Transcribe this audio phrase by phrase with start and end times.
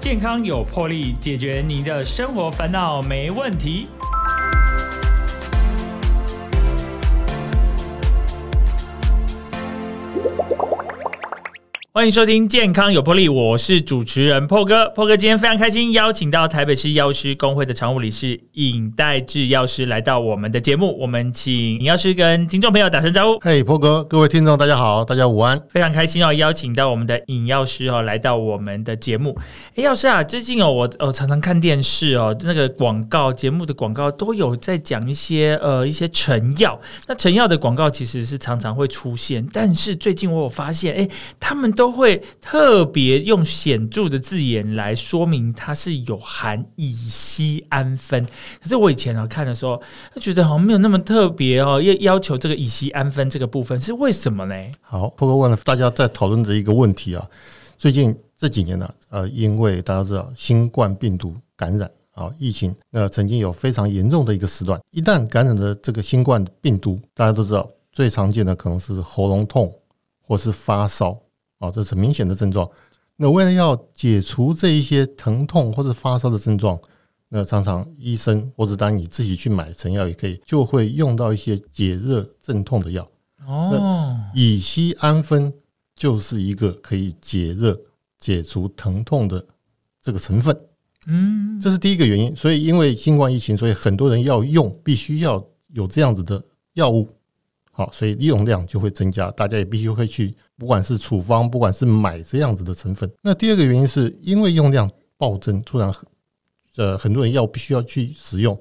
[0.00, 3.86] 健康有魄力，解决你的生活烦恼没问题。
[11.92, 14.88] 欢迎收听《健康有魄力》，我是主持人破哥。
[14.90, 20.96] 破哥今天非常开心，邀请到台北市药师工会的常务理事尹代志药师来到我们的节目。
[21.00, 23.40] 我们请尹药师跟听众朋友打声招呼。
[23.40, 25.60] 嘿，破哥，各位听众，大家好，大家午安。
[25.68, 29.36] 非常开心哦，邀请到我们的尹药师哦来到我们的节目。
[29.74, 36.80] 哎，药师啊，最近哦，我呃常常看电视哦，那个广告节目的广告都有在讲一些呃一些成药。
[37.08, 41.08] 那成药的广告其实是常常会出现，但是最近我有发现，哎，
[41.40, 48.22] 他们都会特别用显著的字眼来说明它是有含乙酰氨酚。
[48.62, 49.80] 可是我以前啊看的时候，
[50.20, 54.54] 觉得好像没有那么特别哦，要要求这个乙酰氨酚这个部分是为什么呢？
[54.82, 57.26] 好，破哥问了大家在讨论的一个问题啊，
[57.78, 69.72] 最近这几年呢，呃，因为大家知道新冠病毒感染啊，疫情那曾经有非常严重的一个时段，一旦感染了这个新冠病毒，大家都知道最常见的可能是喉咙痛
[70.20, 71.18] 或是发烧。
[71.60, 72.68] 啊，这是明显的症状。
[73.16, 76.80] 那为了要解除这一些疼痛或者发烧的症状，
[77.28, 83.08] 那常常医生或者当你自己去买成药也可以，就会用到一些解热镇痛的药。
[83.46, 85.52] 哦，乙酰氨酚
[85.94, 87.78] 就是一个可以解热、
[88.18, 89.44] 解除疼痛的
[90.00, 90.58] 这个成分。
[91.06, 92.34] 嗯，这是第一个原因。
[92.34, 95.44] 所以因为新冠疫情，所以很多人要用，必须要
[95.74, 97.08] 有这样子的药物。
[97.70, 103.10] 好，所以利用量就会增加，大家也必须会去，不管是处方，不管是买这样子的成分。
[103.22, 105.90] 那第二个原因是因为用量暴增，突然
[106.76, 108.54] 呃很多人药必须要去使用，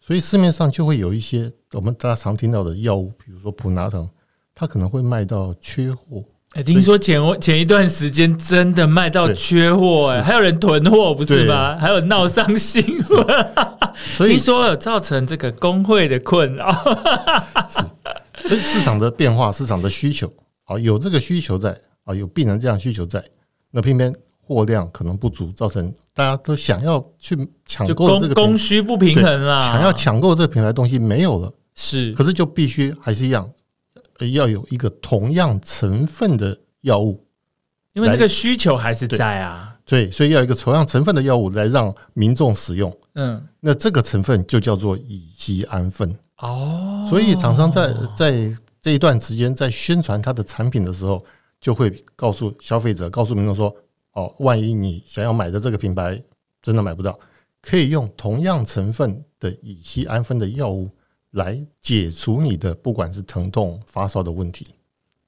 [0.00, 4.06] 所以市面上就会有一些我们大家常听到的药物，比如说普拿疼，
[4.54, 6.22] 它可能会卖到缺货。
[6.50, 11.78] 哎，听说前前一段时间真的卖到缺货，哎，还有人囤货，不是吗？
[11.78, 13.46] 还有闹伤新闻，
[13.96, 16.70] 所以说有造成这个工会的困扰。
[18.44, 20.32] 所以市场的变化，市场的需求，
[20.70, 23.20] 好有这个需求在啊，有病人这样需求在，
[23.72, 27.36] 那偏偏货量可能不足，造成大家都想要去
[27.66, 33.50] 抢购这个供需不平衡啦，想要抢购这个品牌东西没有了，是，可是就必须还是一样，
[34.32, 37.26] 要有一个同样成分的药物，
[37.94, 46.16] 因为那个需求还是在啊，对，所以要一个同样成分的药物来让民众使用，嗯，那这个成分就叫做乙酰氨酚。
[46.38, 51.24] 哦，所以厂商在在这一段时间在宣传它的产品的时候，
[51.60, 53.74] 就会告诉消费者、告诉民众说
[54.12, 56.22] ：“哦，万一你想要买的这个品牌
[56.62, 57.18] 真的买不到，
[57.60, 60.90] 可以用同样成分的乙酰氨酚的药物
[61.32, 64.66] 来解除你的不管是疼痛、发烧的问题。”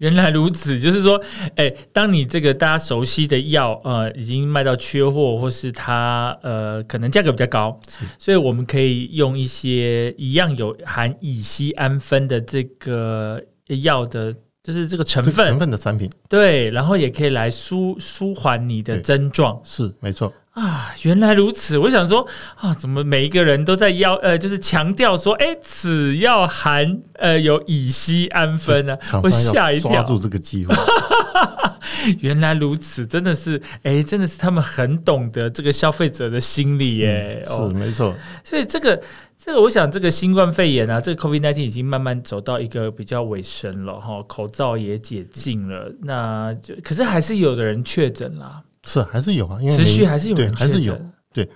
[0.03, 1.23] 原来如此，就是说，
[1.55, 7.79] 哎，当你这个大家熟悉的药，呃，已经卖到缺货，或是它呃可能价格比较高，
[8.19, 13.41] 所以我们可以用一些一样有含乙酰氨酚的这个
[13.83, 20.33] 药的，就是这个成分成分的产品，对，然后也可以来舒舒缓你的症状，是没错。
[20.53, 21.79] 啊，原来如此！
[21.79, 22.27] 我想说
[22.57, 28.97] 啊，怎么每一个人都在要呃，就是强调说，哎，此药含呃有乙烯氨酚呢？
[29.23, 30.75] 我吓一跳，抓住这个机会。
[32.21, 37.43] 原来如此，真的是，哎，真的是他们很懂得这个消费者的心理耶。
[37.49, 38.15] 是没错。
[38.45, 39.01] 所以这个
[39.43, 48.61] 这个，我想这个新冠肺炎啊，这个 COVID nineteen 已经慢慢走到一个比较尾声了哈，口罩也解禁了，那就可是还是有的人确诊啦。
[48.85, 51.01] 是还是有啊，因为持续还是有人还是有
[51.33, 51.49] 对，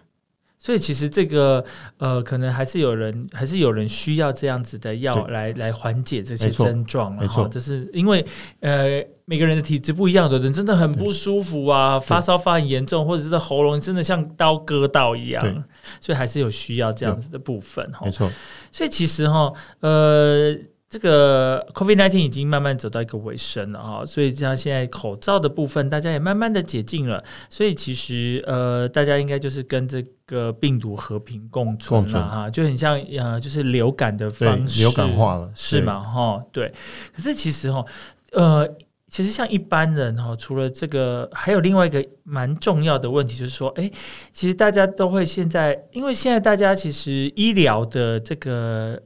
[0.58, 1.64] 所以其实这个
[1.98, 8.24] 呃，可能还是有人还是有人需要这样子的药来来缓解这些症状没错，这是因为
[8.60, 15.64] 呃每个人的体质不一样的人真的很不舒服啊，发烧发很严重，或者是喉咙真的像刀割到一样，
[16.00, 18.06] 所以还是有需要这样子的部分哈。
[18.06, 18.30] 没错，
[18.70, 20.56] 所以其实哈呃。
[20.88, 36.00] 这个 COVID nineteen 已经慢慢走到一个尾声了哈，所以像现在口罩的部分，大家也慢慢的解禁了，所以其实呃，大家应该就是跟这个病毒和平共存了哈，就很像呃，就是流感的方式，流感化了，是吗？
[36.00, 36.72] 哈，对。
[37.12, 37.84] 可是其实哈，
[38.30, 38.68] 呃，
[39.08, 43.90] 其实像一般人哈，除了这个，还有另外一个蛮重要的问题，就是说，哎，
[44.32, 49.02] 其实大家都会现在，因为现在大家其实医疗的这个。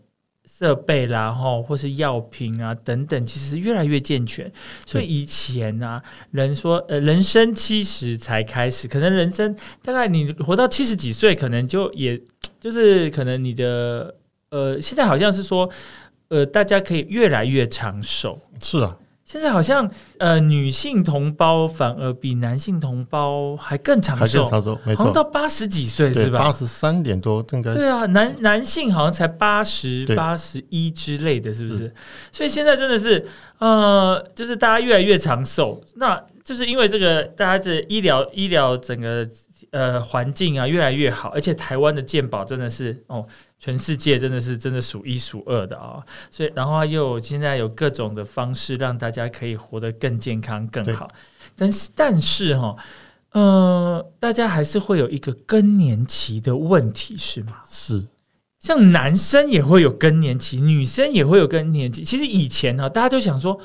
[0.60, 4.52] 设备啦，吼，或是药品啊等等，其实越来越健全。
[4.84, 6.02] 所以以前啊，
[6.32, 12.20] 人说呃，人生七十才开始，可能人生大概你活到七十几岁，可能就也
[12.60, 14.14] 就是可能你的
[14.50, 15.66] 呃，现在好像是说
[16.28, 18.38] 呃，大家可以越来越长寿。
[18.60, 18.98] 是啊，
[19.30, 19.88] 现在好像
[20.18, 26.40] 呃，女性同胞反而比男性同胞还更长还寿更，长寿，没好像错，到八十几岁，是吧？
[26.40, 27.72] 八十三点多，应该。
[27.72, 31.94] 对啊，男男性好像才八十八十一之类的，是不是？
[32.32, 33.24] 所以现在真的是
[33.58, 39.24] 呃，就是大家越来越长寿，那就是因为这个大家这医疗医疗整个
[39.70, 43.24] 呃环境啊越来越好，而且台湾的健保真的是哦，
[43.60, 51.06] 全世界真的是真的数一数二的啊、所以然后又有现在有各种的方式让大家可以活得更健康更好，
[51.54, 52.74] 但是但是哈、
[53.32, 57.58] 呃，大家还是会有一个更年期的问题，是吗？
[57.68, 58.06] 是
[58.58, 62.02] 像男生也会有更年期，女生也会有更年期。
[62.02, 63.60] 其实以前呢、大家都想说，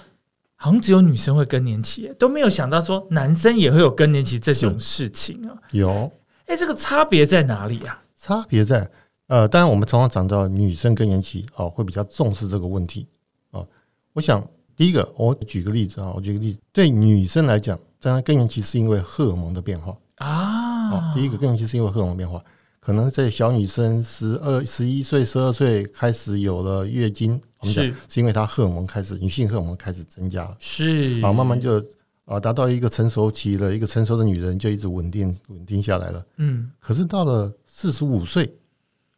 [0.56, 5.56] 好像只有女生会更年期，都没有想到说男生也会有更年期这种事情啊。
[5.71, 6.12] 有
[6.48, 8.01] 哎，这个差别在哪里啊？
[8.18, 8.89] 差别在
[9.27, 13.07] 呃，当然我们常常讲到女生更年期哦，会比较重视这个问题
[13.51, 13.68] 哦。
[14.13, 21.13] 我想第一个，我举个例子啊，我举个例子，对女生来讲，当然更年期是因为荷尔蒙的变化哦啊，。
[21.16, 22.44] 第一个更年期是因为荷尔蒙变化，
[22.80, 31.83] 可能在小女生十二、十一岁、十二岁开始有了月经，我们讲是是因为她荷尔蒙开始，女性荷尔蒙开始增加了，是啊，慢慢就
[32.25, 36.24] 啊达到一个成熟期了，一个成熟的女人就一直稳定稳定下来了。
[36.38, 38.56] 嗯可是到了四十五岁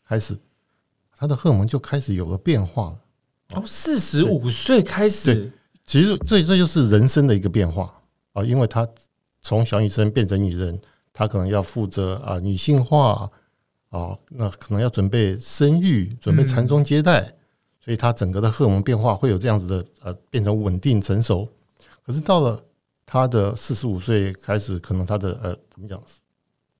[0.07, 0.37] 开始，
[1.15, 2.99] 他的荷尔蒙就开始有了变化了。
[3.55, 5.51] 哦，四十五岁开始对
[5.85, 7.93] 其实这这就是人生的一个变化
[8.33, 8.87] 啊，因为他
[9.41, 10.77] 从小女生变成女人，
[11.13, 13.31] 她可能要负责啊女性化
[13.89, 17.33] 啊，那可能要准备生育，准备传宗接代，
[17.79, 21.47] 所以她整个的荷尔蒙变化会有这样子的呃，变成稳定成熟。
[22.05, 22.61] 可是到了
[23.05, 26.01] 她的四十五岁开始，可能她的呃怎么讲，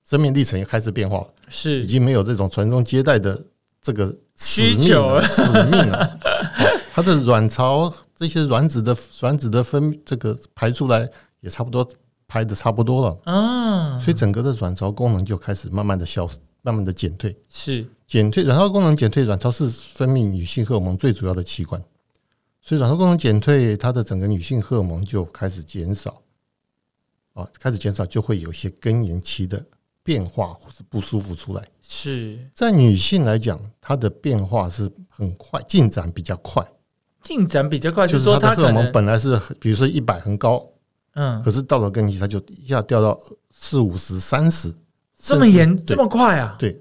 [0.08, 1.28] 生命历程也开始变化了。
[1.50, 3.44] 是已经没有这种传宗接代的
[3.82, 4.06] 这个
[4.36, 6.20] 使需求命了，使命了。
[6.94, 11.08] 好 它的卵巢这些卵子的卵子的分这个排出来
[11.42, 11.88] 也差不多
[12.28, 17.36] 排的差不多了，啊，所以整个的卵巢功能就开始慢慢的消失，慢慢的减退。
[17.50, 21.82] 是减退，卵巢功能减退，卵巢是分泌女性荷尔蒙最主要的器官，
[22.62, 26.22] 所以卵巢功能减退，它的整个女性荷尔蒙就开始减少，
[27.34, 29.64] 啊，开始减少就会有一些更年期的
[30.08, 31.62] 变化或是不舒服出来。
[31.82, 32.40] 是。
[32.54, 36.66] 在女性来讲，她的变化是很快，进展比较快，
[37.22, 40.66] 进展比较快，就是说她的荷尔蒙可能本来是比如说一百很高，
[41.16, 41.44] 嗯。
[41.44, 43.20] 可是到了更年期，她就一下掉到
[43.52, 44.74] 四五十、三十，
[45.18, 46.56] 这么严这么快啊？
[46.58, 46.72] 对，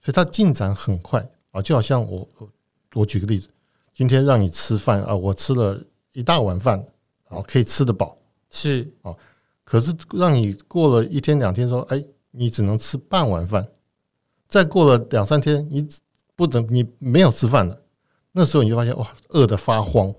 [0.00, 1.28] 所以它进展很快。
[1.50, 2.48] 啊，就好像我我
[2.94, 3.48] 我举个例子，
[3.92, 5.82] 今天让你吃饭啊，我吃了
[6.12, 6.78] 一大碗饭，
[7.28, 8.16] 啊，可以吃得饱，
[8.50, 8.88] 是。
[9.02, 9.12] 啊
[9.64, 13.66] 可是让你过了一天两天说，哎，你只能吃半碗饭，
[14.48, 15.88] 再过了两三天，你
[16.34, 17.78] 不等你没有吃饭了，
[18.32, 20.12] 那时候你就发现哇，饿得发慌，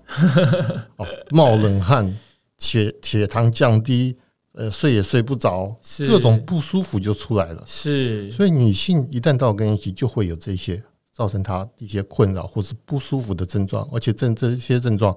[0.96, 2.16] 哦，冒冷汗，
[2.56, 4.16] 血血糖降低，
[4.52, 7.62] 呃，睡也睡不着，是各种不舒服就出来了。
[7.66, 10.82] 是所以女性一旦到更年期，就会有这些
[11.12, 15.16] 造成她一些困扰或是不舒服的症状，而且这这些症状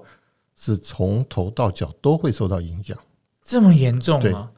[0.56, 2.98] 是从头到脚都会受到影响。
[3.40, 4.50] 这么严重对吗？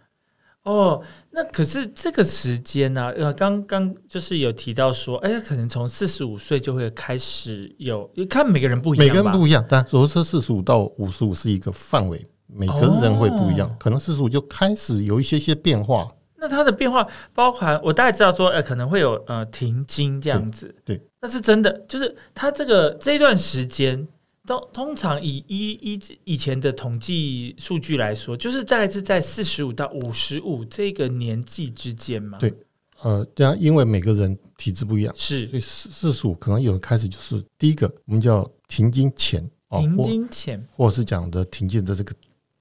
[0.65, 13.77] 哦，那可是这个时间呢、呃，刚刚就是有提到说，哎，可能从四十五岁就会开始有，看每个人不一样每吧，个人不一样，但如果说四十五到五十五是一个范围，每个人会不一样，哦。
[13.79, 16.09] 可能四十五就开始有一些些变化。
[16.37, 20.97] 那它的变化包含，我大概知道说，呃，可能会有呃停经这样子，对。
[20.97, 24.09] 对那是真的，就是它这个这一段时间，
[24.47, 32.53] 通通常以一一以前的统计数据来说，就是大概是在四十五到五十五这个年纪之间嘛，对
[33.03, 35.47] 呃，这样因为每个人体质不一样，是。
[35.47, 42.15] 所以四四十五可能有人开始就是第一个我们叫停经前哦，停经前，或者是讲的停经的这个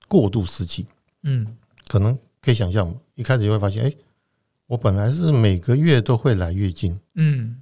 [0.08, 0.86] 过渡时期，
[1.24, 1.58] 嗯，
[1.88, 3.94] 可能可以想象，一开始就会发现，哎，
[4.68, 7.58] 我本来是每个月都会来月经，嗯，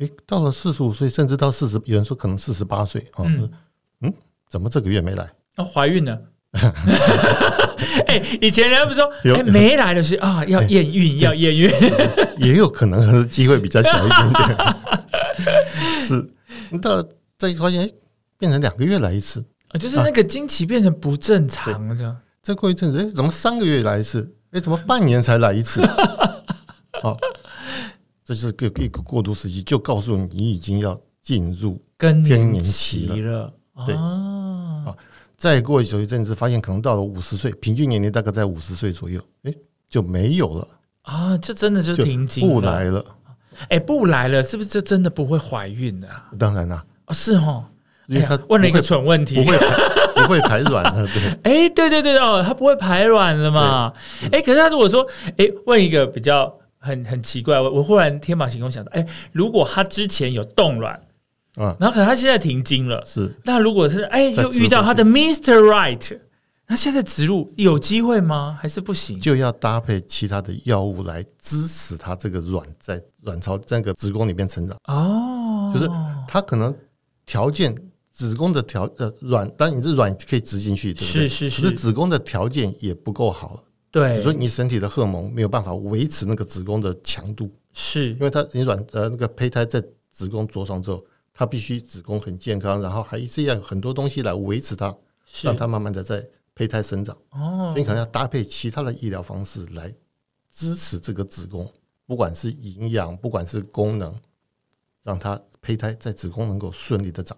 [0.00, 3.50] 哎，到了四十五岁，甚至到四十，有人说可能四十八岁啊，嗯
[4.02, 4.12] 嗯
[4.48, 5.28] 怎么这个月没来？
[5.56, 6.20] 哦，怀孕了。
[8.08, 11.70] 哎、以前人家不是说， 有哎、没来的是啊，要验孕，要验孕。
[12.38, 14.56] 也有可能是机会比较小一点点，
[16.04, 16.28] 是，
[16.70, 17.90] 你到了再发现，哎，
[18.36, 24.34] 变成两个月来一次，啊就是那个经期变成不正常了，再过一阵子，哎，怎么三个月来一次？
[24.52, 25.80] 哎，怎么半年才来一次？
[27.02, 27.16] 好，
[28.30, 33.52] 这就是个一个过渡时期，就告诉你你已经要进入，更年期期了。
[33.84, 33.94] 对。
[33.96, 34.96] 啊好
[35.36, 39.52] 再过有一阵子，发现可能到了五十岁，平均年龄大概在五十岁左右，哎，
[39.88, 40.68] 就没有了，
[41.02, 42.54] 啊，这真的就就停经了。
[42.54, 43.04] 不来了。
[43.68, 46.30] 哎、不来了，是不是这真的不会怀孕啊？
[46.38, 47.64] 当然啦，哦，是哦，
[48.06, 49.42] 因为他哎问了一个蠢问题。
[49.42, 53.92] 不，会排不会排卵了，对， 哎，对对对哦，他不会排卵了嘛？
[54.30, 55.06] 哎，可是他如果说，
[55.38, 60.94] 哎，问一个比较很很奇怪，我我忽然天马行空想到，哎，如果他之前有冻卵
[61.54, 66.18] 啊，然后可能他现在停经了，是，那如果是哎又遇到他的 Mister Right，
[66.66, 68.58] 那现在植入有机会吗？
[68.60, 69.20] 还是不行？
[69.20, 75.88] 就要搭配其他的药物来支持他这个卵在卵巢这个子宫里面成长哦，就是
[76.26, 76.74] 他可能
[77.24, 77.74] 条件。
[78.12, 81.26] 子宫的条呃卵，当然你这卵可以植进去，对不对？
[81.26, 81.62] 是是是。
[81.62, 84.22] 可是子宫的条件也不够好了，对。
[84.22, 94.94] 所以你身体的荷尔蒙没有办法维持那个子宫的强度，是因为它你软呃那个胚胎在子宫着床之后，它必须子宫很健康，然后还是要很多东西来维持它，
[95.42, 97.16] 让它慢慢的在胚胎生长。
[97.30, 97.70] 哦。
[97.70, 99.94] 所以你可能要搭配其他的医疗方式来
[100.50, 101.70] 支持这个子宫，
[102.06, 104.14] 不管是营养，不管是功能，
[105.02, 107.36] 让它胚胎在子宫能够顺利的长。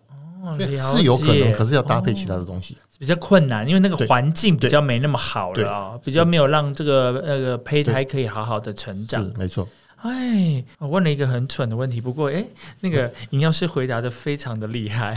[0.96, 9.22] 是有可能，可是要搭配其他的东西，比较困难，因为那个环境比较没那么好了啊，比较没有让这个那个胚胎可以好好的成长。
[9.22, 9.68] 是没错。
[10.02, 12.44] 哎，我问了一个很蠢的问题，不过哎，
[12.80, 15.14] 那个营养师回答的非常的厉害。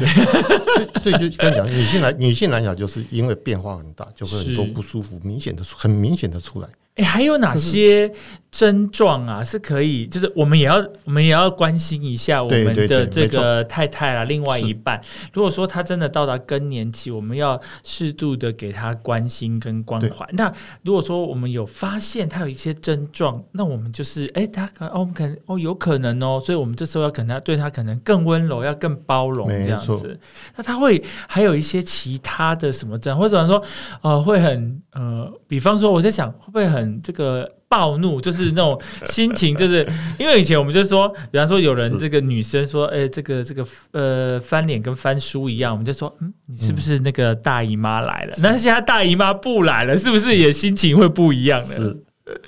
[1.04, 6.70] 对， 就刚讲，女性来女性来讲，就是因为变化很大，就会很多不舒服，明显的很明显的出来。
[6.98, 8.10] 哎，还有哪些
[8.56, 9.44] 症状啊？
[9.44, 15.02] 是可以，就是我们也要，我们也要关心一下我们的这个太太啊，另外一半。
[15.34, 20.26] 如果说他真的到达更年期，我们要适度的给他关心跟关怀。
[20.32, 20.52] 那
[20.84, 30.18] 如果说我们有发现他有一些症状，那我们就是，哎，他可哦，我们可能哦，有可能哦，所以我们这时候要可能要对他可能更温柔，要更包容这样子。
[30.56, 33.62] 那他会还有一些其他的什么症，或者说，
[34.02, 36.96] 呃，会很呃，比方说我在想，会不会很。
[37.04, 39.88] 这个暴怒就是那种心情，就是
[40.20, 48.36] 因为以前我们就说，比方说有人这个女生说，哎，这个这个呃翻脸跟翻书一样，我们就说，嗯，你是不是那个大姨妈来了？
[48.40, 51.76] 那现在大姨妈不来了，是不是也心情会不一样呢？
[51.76, 52.04] 是，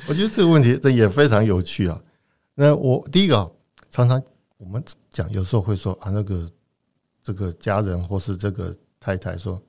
[0.07, 1.99] 我觉得这个问题这也非常有趣啊。
[2.55, 3.51] 那我第一个
[3.89, 4.21] 常常
[4.57, 6.49] 我们讲，有时候会说啊，那个
[7.23, 9.61] 这个家人或是这个太太说，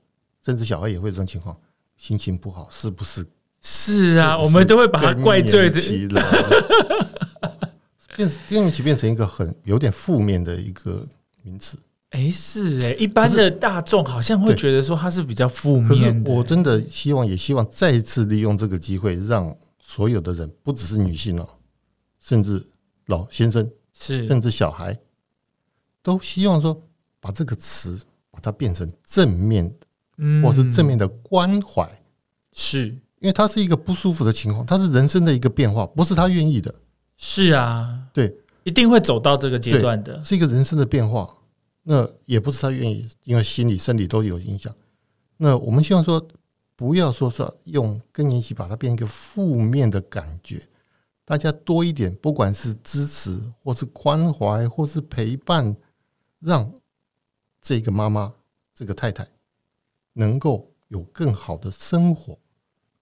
[0.45, 1.55] 甚至小孩也会这种情况，
[1.97, 3.25] 心情不好，是不是？
[3.61, 5.79] 是啊，我们都会把它怪罪的。
[8.15, 11.07] 变更年期变成一个很有点负面的一个
[11.41, 11.77] 名词。
[12.09, 16.33] 哎，是哎，一般的大众好像会觉得说它是比较负面的。
[16.33, 21.47] 我真的希望，也希望再一次利用这个机会，让所有的人，不只是女性哦，
[22.19, 22.65] 甚至
[23.05, 24.99] 老先生，是甚至小孩，
[26.01, 26.81] 都希望说
[27.19, 28.01] 把这个词
[28.31, 29.75] 把它变成正面的，
[30.17, 31.87] 嗯，或是正面的关怀，
[32.51, 32.97] 是。
[33.19, 36.73] 因为他是一个不舒服的情况，他是人生的一个变化，不是他愿意的。
[37.17, 38.33] 是啊，对，
[38.63, 41.35] 一定会走到这个阶段的，是一个人生的变化。
[41.83, 44.73] 那也不是他愿意，因为心理、生理都有影响。
[45.37, 46.25] 那我们希望说，
[46.75, 50.61] 不要说是用更年期把它变一个负面的感觉，
[51.25, 55.75] 大家多一点，不管是支持，或是关怀，或是陪伴，
[56.39, 56.71] 让
[57.61, 58.33] 这个妈妈、
[58.73, 59.27] 这个太太
[60.13, 62.37] 能够有更好的生活。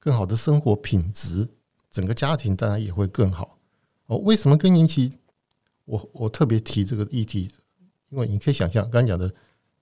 [0.07, 1.45] 更好的生活品质，
[1.91, 3.57] 整个家庭当然也会更好。
[4.05, 5.11] 哦，为什么更年期？
[5.83, 7.51] 我我特别提这个议题，
[8.09, 9.29] 因为你可以想象，刚刚讲的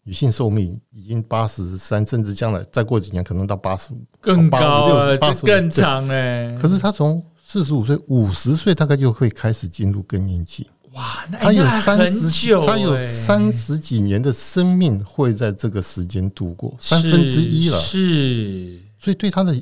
[0.01, 6.57] 女性寿命已经八十三，甚至将来再过几年可能到八十五，更高了，更长哎。
[6.59, 10.67] 可是她从四十五岁、五十岁大概就会开始进入更年期。
[10.93, 17.79] 哇，她有三十，她有三十几年的生命会在这个时间度过，三分之一了。
[17.79, 19.61] 是，所以对她的。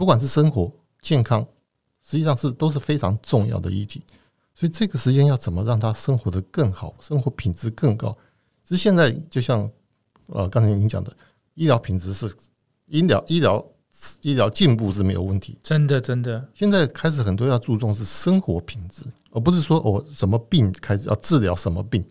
[0.00, 1.46] 不管是生活健康，
[2.02, 4.02] 实际上是都是非常重要的议题。
[4.54, 8.16] 所以这个时间要怎么让他生活的更好，生活品质更高？
[8.64, 9.70] 其实现在就像
[10.28, 11.14] 呃刚才您讲的，
[11.52, 12.34] 医疗品质是
[12.86, 13.62] 医疗医疗
[14.22, 16.48] 医疗进步是没有问题，真的真的。
[16.54, 19.02] 现在开始很多要注重是生活品质，
[19.32, 22.02] 而不是说我什么病开始要治疗什么病，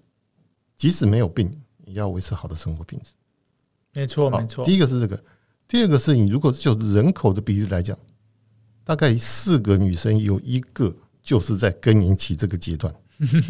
[0.77, 1.51] 即使没有病，
[1.85, 3.13] 也要维持好的生活品质。
[3.93, 5.19] 没错没错，第一个是这个。
[5.69, 7.95] 第二个是你，如果就人口的比例来讲，
[8.83, 12.91] 大概四个女生有一个就是在更年期这个阶段，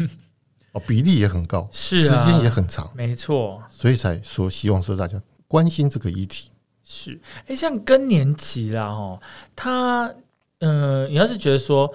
[0.72, 6.50] 哦，比例也很高，是时间也很长，没错，所以才说希望说大家关心这个议题。
[6.84, 9.18] 是，哎，像更年期啦，哦，
[9.56, 10.14] 他，
[10.58, 11.90] 嗯，你要是觉得说。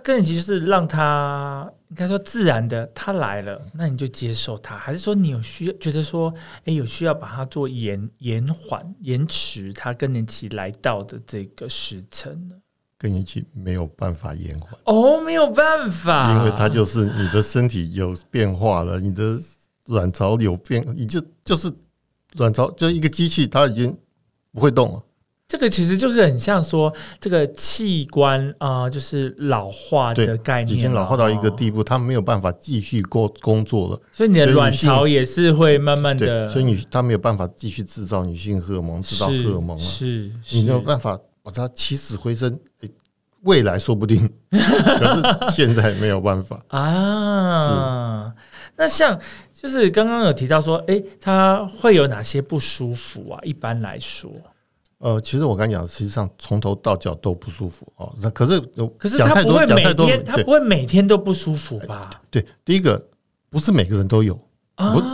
[0.00, 6.32] 更年期就是让他应该说自然的，他来了，那你就接受他，还是说你有需要觉得说，
[6.64, 12.54] 哎，有需要把它做延延缓、延迟他更年期来到的这个时辰呢？
[12.98, 19.38] 更年期没有办法延缓哦，没有办法，因为它就是你的身体有变化了，你的
[19.86, 21.72] 卵巢有变，你就就是
[22.34, 23.96] 卵巢就一个机器，它已经
[24.52, 25.02] 不会动了。
[25.48, 34.00] 这个其实就是很像说这个器官啊、就是老化的概念，已经老化到一个哦地步，它没有办法继续工工作了。
[34.12, 39.82] 所以你的卵巢也是会慢慢的，，所以你它没有办法继续制造女性荷尔蒙，制造荷尔蒙了。
[39.82, 42.50] 是，你没有是办法把它起死回生。
[42.80, 42.90] 诶
[43.44, 46.62] 未来说不定， 可是现在没有办法。
[46.68, 48.34] 啊。
[48.76, 49.18] 那像
[49.54, 53.40] 就是刚刚有提到说，诶，它会有哪些不舒服啊？
[53.44, 54.30] 一般来说，
[54.98, 58.12] 呃，其实我刚才讲，实际上从头到脚都不舒服哦。
[58.20, 58.60] 那可是
[58.98, 62.10] 可是讲太多，它不会每讲太多，天，他不会每天都不舒服吧？
[62.30, 62.44] 对。
[62.64, 63.08] 第一个
[63.48, 64.38] 不是每个人都有，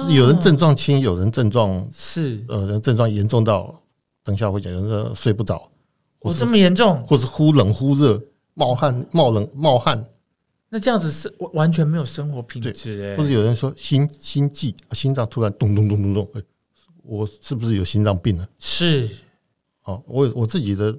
[0.09, 3.79] 有人症状轻，有人症状是，呃人症状严重到，
[4.23, 5.71] 等一下会讲，有人睡不着，
[6.39, 8.19] 这么严重，或是忽冷忽热、
[8.55, 10.03] 冒汗、冒冷冒汗，
[10.71, 16.43] 那这样子是完完全没有生活品质诶、或者有人说心心悸，心脏突然咚咚咚咚咚，哎，
[17.03, 18.49] 我是不是有心脏病了？
[18.59, 19.11] 是
[19.85, 20.97] 哦，我我自己的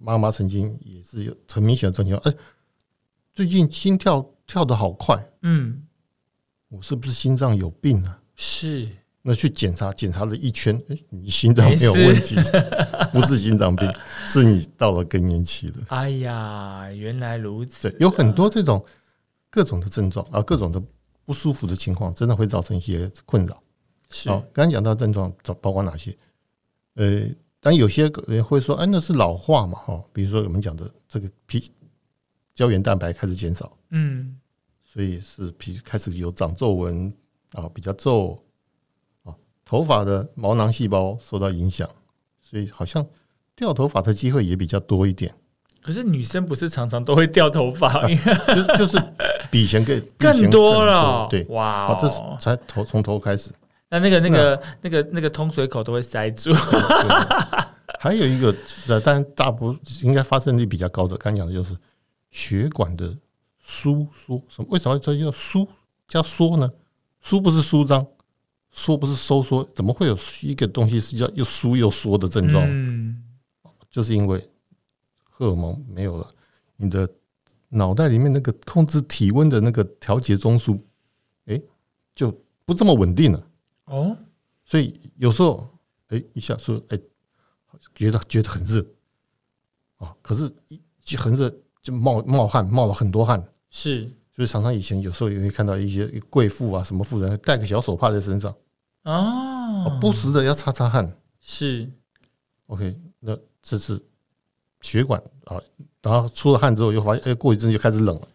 [0.00, 2.38] 妈妈曾经也是有很明显的这种情况，哎，
[3.32, 5.82] 最近心跳跳得好快，嗯
[6.68, 8.20] 我是不是心脏有病啊？
[8.34, 8.88] 是
[9.22, 12.36] 那去检查，检查了一圈，哎，你心脏没有问题，
[13.12, 13.88] 不是心脏病，
[14.26, 15.84] 是你到了更年期了。
[15.88, 18.84] 哎呀，原来如此对，有很多这种
[19.48, 20.82] 各种的症状啊，各种的
[21.24, 23.62] 不舒服的情况，真的会造成一些困扰。
[24.10, 26.14] 是好，刚刚讲到症状，包括哪些？
[26.96, 27.26] 呃，
[27.64, 31.72] 但有些人会说，哎，那是老化嘛，哈，比如说我们讲的这个皮
[32.54, 34.36] 胶原蛋白开始减少，嗯
[34.84, 37.10] 所以是皮开始有长皱纹
[37.52, 38.38] 啊，比较皱
[39.22, 41.88] 啊，头发的毛囊细胞受到影响，
[42.38, 43.04] 所以好像
[43.56, 45.34] 掉头发的机会也比较多一点，
[45.80, 49.02] 可是女生不是常常都会掉头发，就是就是
[49.50, 51.26] 比以前更 更多了。
[51.30, 53.50] 对，哇哦，这是哦，才头从头开始。
[53.94, 56.52] 那那个那个那个那个通水口都会塞住。
[56.52, 56.58] 对
[58.00, 58.54] 还有一个，
[58.88, 61.74] 呃，但大部应该发生率比较高的，刚刚讲的就是
[62.30, 63.16] 血管的
[63.58, 64.42] 收缩。
[64.48, 64.68] 什么？
[64.70, 65.66] 为什么这叫收？
[66.06, 66.70] 叫缩呢？
[67.22, 68.06] 缩不是舒张，
[68.70, 72.62] 缩不是收缩，怎么会有一个东西是叫又舒又缩的症状？
[72.68, 73.22] 嗯，
[73.90, 74.46] 就是因为
[75.22, 76.30] 荷尔蒙没有了，
[76.76, 77.08] 你的
[77.70, 80.78] 脑袋里面那个控制体温的那个调节中枢，
[81.46, 81.58] 哎，
[82.14, 82.30] 就
[82.66, 83.42] 不这么稳定了。
[83.86, 84.16] 哦，
[84.64, 85.68] 所以有时候，
[86.08, 86.98] 哎，一下说，哎，
[87.94, 88.84] 觉得觉得很热，
[89.96, 93.44] 啊，可是一就很热，就冒冒汗，冒了很多汗。
[93.70, 94.10] 是。
[94.32, 98.52] 所以常常以前有时候也会看到一些贵妇啊，什么妇人带个小手帕在身上，
[99.04, 101.16] 哦，不时的要擦擦汗。
[101.40, 101.88] 是。
[102.66, 104.00] OK，那这是
[104.80, 105.60] 血管啊，
[106.02, 108.28] 然后出了汗之后又发现，哎，过一阵就开始冷了。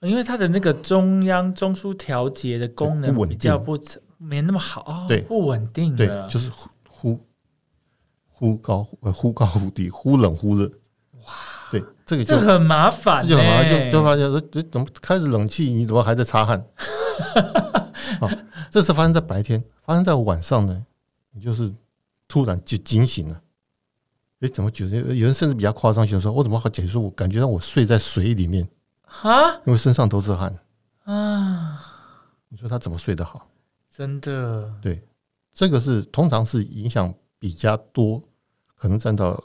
[0.00, 3.78] 因为它的那个中央中枢调节的功能不稳比较定不
[4.24, 7.26] 没那么好，哦对不稳定对的，，就是忽忽
[8.26, 10.70] 忽高呃忽高忽低，忽冷忽热。
[11.24, 11.32] 哇，
[11.70, 16.58] 对，这个就很麻烦、欸，这就很麻烦，就就发现说，这怎么开着冷气，你怎么还在擦汗？
[18.20, 18.28] 啊，
[18.70, 20.84] 这是发生在白天，发生在晚上呢，
[21.32, 21.72] 你就是
[22.26, 23.40] 突然就惊醒了。
[24.40, 26.98] 哎，怎么觉得有人甚至比较夸张，想说，我怎么好解释？
[26.98, 28.68] 我感觉让我睡在水里面，
[29.02, 30.54] 哈因为身上都是汗。
[31.04, 31.80] 啊，
[32.48, 33.46] 你说他怎么睡得好？
[33.96, 35.00] 真的对
[35.52, 38.20] 这个是通常是影响比较多，
[38.74, 39.40] 可能占到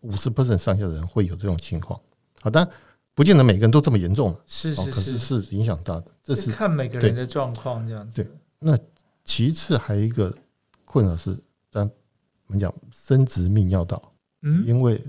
[0.00, 2.00] 五十 percent 上下的人会有这种情况。
[2.40, 2.68] 好，但
[3.14, 6.06] 不见得每个人都这么严重，哦，是是可是是影响大的。
[6.22, 8.22] 这是看每个人的状况这样子。
[8.22, 8.78] 对那
[9.24, 10.32] 其次，还有一个
[10.84, 11.36] 困扰是，
[11.68, 11.84] 咱
[12.46, 15.04] 我们讲生殖泌尿道，嗯，因为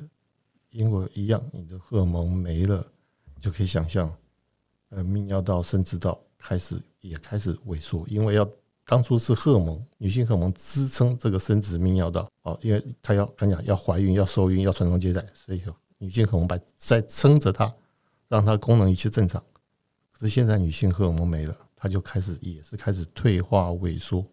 [0.72, 2.84] 因为一样，你的荷尔蒙没了，
[3.39, 4.12] 就可以想象，
[4.89, 8.50] 呃，泌尿道、生殖道开始也开始萎缩，因为要
[8.92, 15.64] 当初是荷尔蒙，女性荷尔蒙支撑这个生殖泌尿道，哦，因为她要刚讲要怀孕、要受孕、要传宗接代，所以
[15.98, 17.74] 女性荷尔蒙把在撑着它，
[18.28, 19.42] 让它功能一切正常。
[20.12, 24.26] 可是现在女性荷尔蒙没了，它就开始也是开始退化萎缩，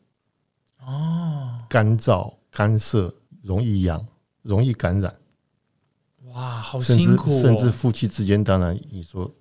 [0.80, 4.04] 哦，干燥、干涩，容易痒，
[4.42, 5.16] 容易感染。
[6.32, 9.32] 哇，好辛苦、哦，甚至夫妻之间，当然你说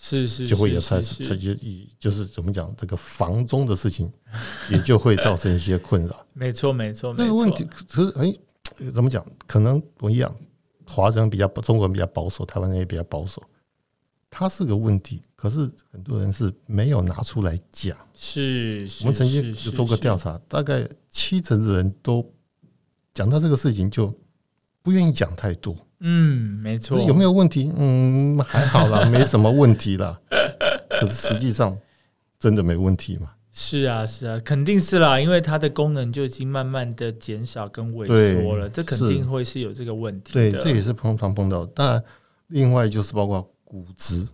[0.00, 4.10] 是是就会有是开始，是是这就以就是怎么讲，这个房中的事情，
[4.70, 6.24] 也就会造成一些困扰。
[6.34, 8.32] 没错没错这个问题，可是哎，
[8.94, 9.26] 怎么讲？
[9.46, 10.32] 可能不一样，
[10.86, 13.42] 华人比较中国人比较保守，台湾人也比较保守。
[14.30, 17.96] 它是个问题，可是很多人是没有拿出来讲。
[18.14, 22.24] 是是我们曾经是有做过调，查，大概七成的人都
[23.12, 24.14] 讲到这个事情就
[24.82, 25.74] 不愿意讲太多。
[25.98, 27.72] 是嗯，没错，有没有问题？
[27.76, 30.20] 嗯，还好啦，没什么问题啦。
[30.88, 31.76] 可是实际上
[32.38, 33.32] 真的没问题嘛？
[33.50, 40.32] 是啊，是啊，肯定是啦，因为它的功能就已经慢慢的减少跟萎缩了，这肯定会是有这个问题。
[40.32, 41.66] 对，这也是通常碰到。
[41.66, 42.04] 当然，
[42.48, 44.24] 另外就是包括骨质，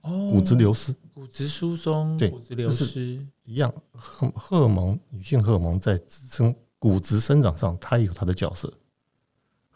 [0.00, 8.72] 哦，骨质流失、骨质疏松、对骨质流失一样，荷荷尔蒙，女性荷尔蒙在支撑骨质生长上，它也有它的角色。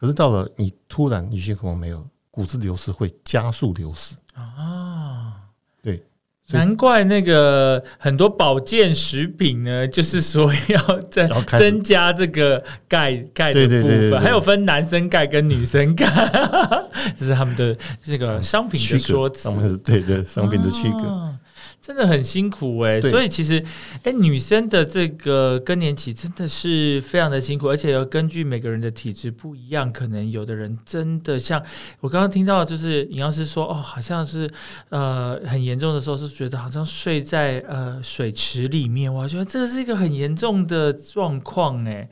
[0.02, 5.34] 可是到了你突然女性荷尔蒙没有，骨质流失会加速流失啊。
[5.80, 6.02] 对，
[6.48, 16.04] 难怪那个很多保健食品呢，就是说要增增加这个钙钙的部分，还有分男生钙跟女生钙，
[17.16, 19.78] 这是他们的这个商品的说辞。
[19.78, 21.32] 对对，商品的区隔。
[21.82, 23.60] 真的很辛苦哎，所以其实，
[24.04, 31.60] 哎，女生的这个更年期真的是非常的辛苦，而且要根据每个人的体质不一样，可能有的人真的像
[31.98, 34.48] 我刚刚听到，就是尹老师说，哦，好像是
[34.90, 42.08] 呃很严重的时候，是觉得好像睡在呃水池里面，我觉得这是一个很严重的状况哎。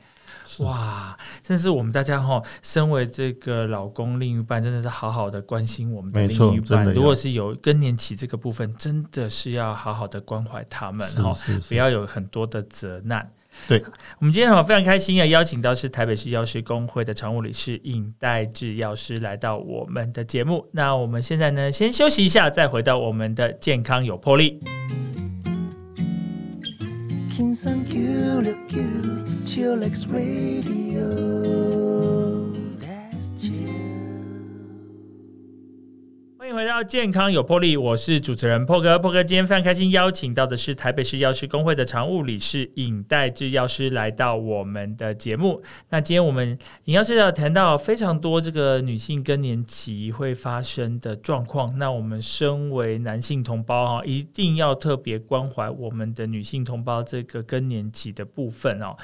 [0.59, 6.85] 哇，真是我们大家哈，身为这个老公另一半，真的是好好的关心我们的另一半。
[6.93, 11.35] 如果是有更年期这个部分，真的是要好好的关怀他们哈，
[11.67, 13.31] 不要有很多的责难。
[13.67, 13.83] 对
[14.19, 20.65] 我们今天哈非常开心啊，邀请到是台北市药师工会的常务理事尹代志药师来到我们的节目。
[20.71, 24.59] 那我们现在呢，先休息一下，再回到我们的健康有魄力。
[27.31, 28.83] 킹상 큐 큐,
[29.45, 31.01] chillax Radio.
[36.71, 38.97] 到健康有魄力，我是主持人破哥。
[38.97, 45.61] 破哥今天非常开心，邀请到的是台北市药师工会的常务理事尹代志药师来到我们的节目。
[45.89, 51.77] 那今天我们尹药师要谈到非常多这个女性更年期会发生的状况。
[51.77, 58.95] 那我们身为男性同胞啊，一定要特别关怀我们的女性同胞这个更年期的部分哦。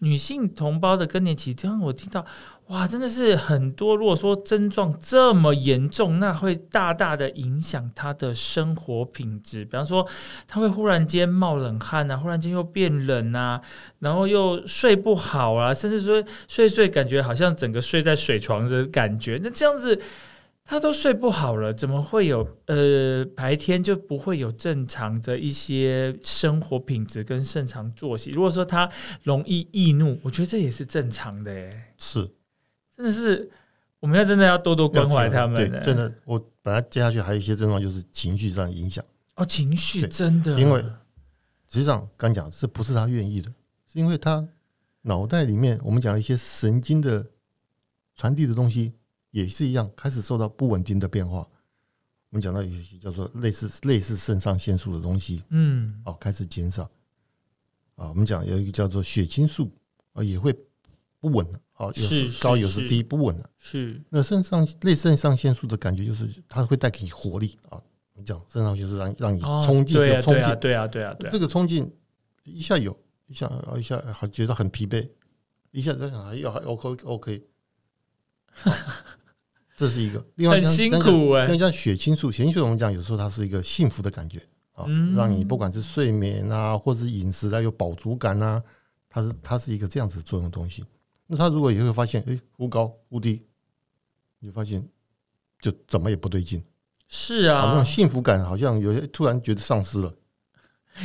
[0.00, 2.26] 女性同胞的更年期，这样我听到。
[2.72, 3.94] 哇，真的是很多。
[3.94, 9.62] 如果说症状这么严重，那会大大的影响他的生活品质。
[9.62, 10.08] 比方说，
[10.48, 13.60] 他会忽然间冒冷汗啊，忽然间又变冷啊，
[13.98, 19.38] 然后又睡不好啊，甚至说睡睡感觉好像整个睡在水床的感觉。
[19.44, 20.00] 那这样子，
[20.64, 28.30] 他都睡不好了，怎么会有呃白天就不会有正常的一些生活品质跟正常作息？
[28.30, 28.88] 如果说他
[29.24, 31.70] 容易易怒，我觉得这也是正常的诶。
[31.98, 32.26] 是。
[32.96, 33.50] 真的是，
[34.00, 35.70] 我们要真的要多多关怀他们。
[35.70, 39.04] 对，真的，我本来接下去还有一些症状，就是情绪上影响。
[39.36, 40.80] 哦，情绪真的，因为
[41.68, 43.48] 实际上刚讲，这不是他愿意的，
[43.86, 44.46] 是因为他
[45.00, 47.26] 脑袋里面我们讲一些神经的
[48.14, 48.92] 传递的东西
[49.30, 51.38] 也是一样，开始受到不稳定的变化。
[52.28, 56.84] 我们讲到有些叫做类似类似肾上腺素的东西，嗯，哦，开始减少。
[57.94, 59.70] 啊，我们讲有一个叫做血清素
[60.12, 60.54] 啊，也会
[61.22, 61.60] 不稳了。
[61.76, 63.48] 哦，有时高，有时低，不稳的。
[63.56, 67.80] 是那肾上类肾上腺素的感觉，就是它会带给你活力啊。
[68.14, 71.30] 你讲肾上腺素让让你冲劲，有冲劲，对啊，对啊，对啊。
[71.30, 71.88] 这个冲劲
[72.42, 72.96] 一下有，
[73.28, 75.08] 一下一下还觉得很疲惫，
[75.70, 77.42] 一下在想还要还 OK OK。
[79.76, 81.46] 这是一个，另外很辛苦哎。
[81.46, 84.38] 另像血清素，血清素我们讲有时候它是一个幸福的感觉
[84.72, 88.62] 啊，让你不管是睡眠啊，或者是饮食啊有饱足感啊，
[89.08, 90.84] 它是它是一个这样子作用的东西。
[91.32, 93.40] 那他如果也会发现，哎，忽高忽低，
[94.38, 94.86] 你发现
[95.58, 96.62] 就怎么也不对劲。
[97.08, 100.14] 是啊，那种幸福感好像有些突然觉得丧失了，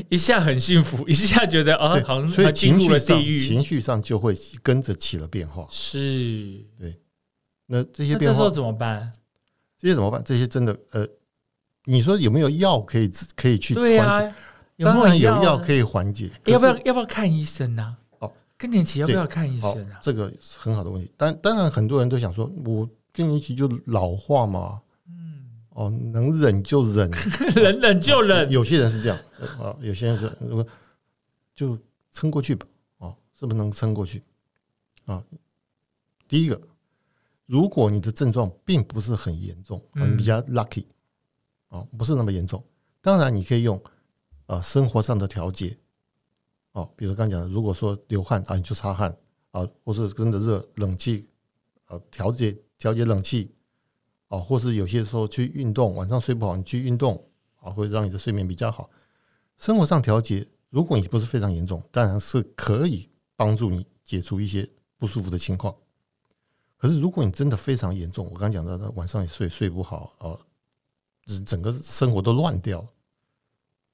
[0.10, 5.66] 一下很幸福，一下觉得啊，好像所以情绪上情绪上就会跟着起了变化。
[5.70, 7.00] 是，对。
[7.68, 9.10] 那这些变化，这时候怎么办？
[9.78, 10.22] 这些怎么办？
[10.26, 11.08] 这些真的呃，
[11.86, 14.36] 你说有没有药可以可以去缓解？
[14.84, 17.96] 当然有药可以缓解，要不要要不要看医生呢？
[18.58, 20.00] 更年期要不要看医生啊？
[20.02, 21.12] 这个很好的问题。
[21.15, 24.82] 当当然，很多人都想说，我更年期就老化嘛。
[25.08, 27.10] 嗯，哦，能忍就忍，
[27.56, 28.50] 忍忍就忍。
[28.50, 29.17] 有些人是这样
[29.62, 30.65] 啊，有些人说，如果
[31.54, 31.78] 就
[32.12, 32.65] 撑过去吧。
[32.98, 34.24] 啊，是不是能撑过去？
[35.06, 35.24] 啊，
[36.28, 36.60] 第一个，
[37.46, 40.86] 如果你的症状并不是很严重，你比较 lucky，
[41.70, 42.63] 啊，不是那么严重，
[43.02, 43.80] 当然你可以用
[44.48, 45.78] 啊生活上的调节。
[46.78, 49.10] 哦，比如刚讲的，如果说流汗啊，你就擦汗
[49.50, 51.28] 啊，或是真的热，冷气
[51.86, 53.52] 啊，调节调节冷气
[54.28, 57.28] 啊，或是有些时候去运动，晚上睡不好，你去运动
[57.62, 58.92] 啊，会让你的睡眠比较好。
[59.58, 65.76] 生活上调节，如果你不是非常严重，当然是可以帮助你解除一些不舒服的情况。
[66.78, 70.38] 可是如果你真的非常严重，我刚讲到的晚上也睡睡不好啊，
[71.44, 72.90] 整个生活都乱掉了。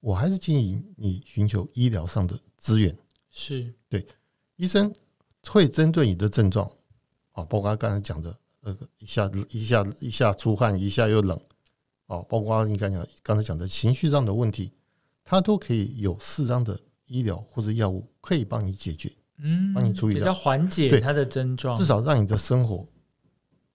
[0.02, 2.98] 我还是建议你寻求医疗上的资源。
[3.30, 3.74] 是。
[3.90, 4.08] 对
[4.56, 4.94] 医生
[5.48, 6.66] 会针对你的症状
[7.34, 11.38] 啊，包括刚才讲的那个一下一下一下出汗，一下又冷，
[12.08, 14.72] 啊，包括你刚讲刚才讲的情绪上的问题，
[15.24, 22.88] 他都可以有适当的医疗或者药物可以帮你解决，嗯，帮你处理比较缓解对他的症状，至少让你的生活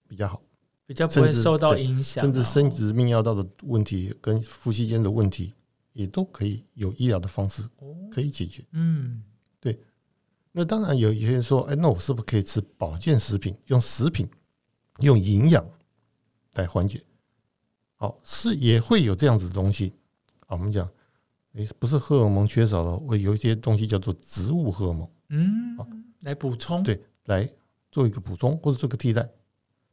[0.07, 0.41] 比较好，
[0.87, 5.53] 比较不会受到影响啊，甚至生殖泌尿道的问题跟夫妻间的问题，
[5.93, 8.63] 也都可以有医疗的方式哦，可以解决。
[8.71, 9.23] 嗯，
[9.59, 9.79] 对。
[10.51, 14.27] 那当然有一些人说，哎，那我是不是可以吃保健食品，用食品、
[14.99, 15.63] 用营养
[16.53, 17.03] 来缓解？
[17.95, 19.93] 好，是也会有这样子的东西。
[20.47, 20.89] 啊，我们讲，
[21.53, 25.77] 哎，不是荷尔蒙缺少了，会有一些东西叫做植物荷尔蒙，嗯，
[26.21, 27.47] 来补充，对，来
[27.91, 29.29] 做一个补充或者做个替代，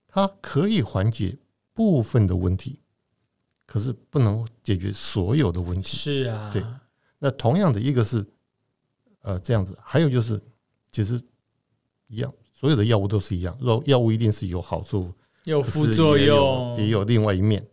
[0.07, 1.37] 它可以缓解
[1.75, 2.81] 部分的问题，
[3.67, 5.97] 可是不能解决所有的问题。
[5.97, 6.65] 是啊，对。
[7.19, 8.25] 那同样的一个是，
[9.23, 10.41] 呃，这样子，还有就是，
[10.91, 11.21] 其实
[12.07, 15.13] 一样，所有的药物都是一样，药药物一定是有好处，
[15.45, 17.67] 有副作用，也有另外一面，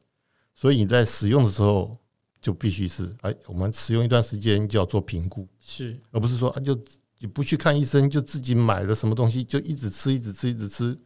[0.55, 1.97] 所以你在使用的时候
[2.41, 5.99] 就必须是，哎，我们使用一段时间就要做评估，是。
[6.11, 6.77] 而不是说啊就
[7.19, 10.97] 你不去看医生，就自己买了什么东西就一直吃，一直吃，一直吃，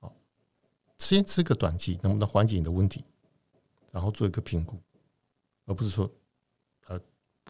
[0.00, 0.14] 好，
[0.98, 3.02] 先吃个短期能不能缓解你的问题，
[3.98, 4.80] 然后做一个评估，
[5.66, 6.08] 而不是说，
[6.86, 7.00] 呃，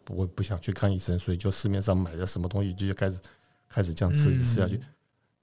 [0.08, 3.20] 我不想去看医生，所以就市面上买的什么东西就开始
[3.68, 4.80] 开始这样吃，吃下去。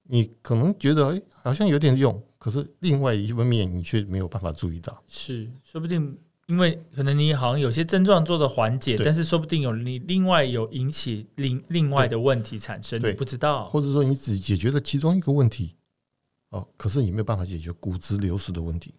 [0.01, 4.99] 你可能觉得哎、好像有点用，可是另外一方面你却没有办法注意到。
[5.07, 13.69] 是，说不定因为可能你好像有些症状做的缓解，但是说不定有你另外有引起另另外的问题产生，你不知道。
[13.69, 15.75] 或者说你只解决了其中一个问题，
[16.49, 18.91] 哦，可是你没有办法解决骨质流失的问题。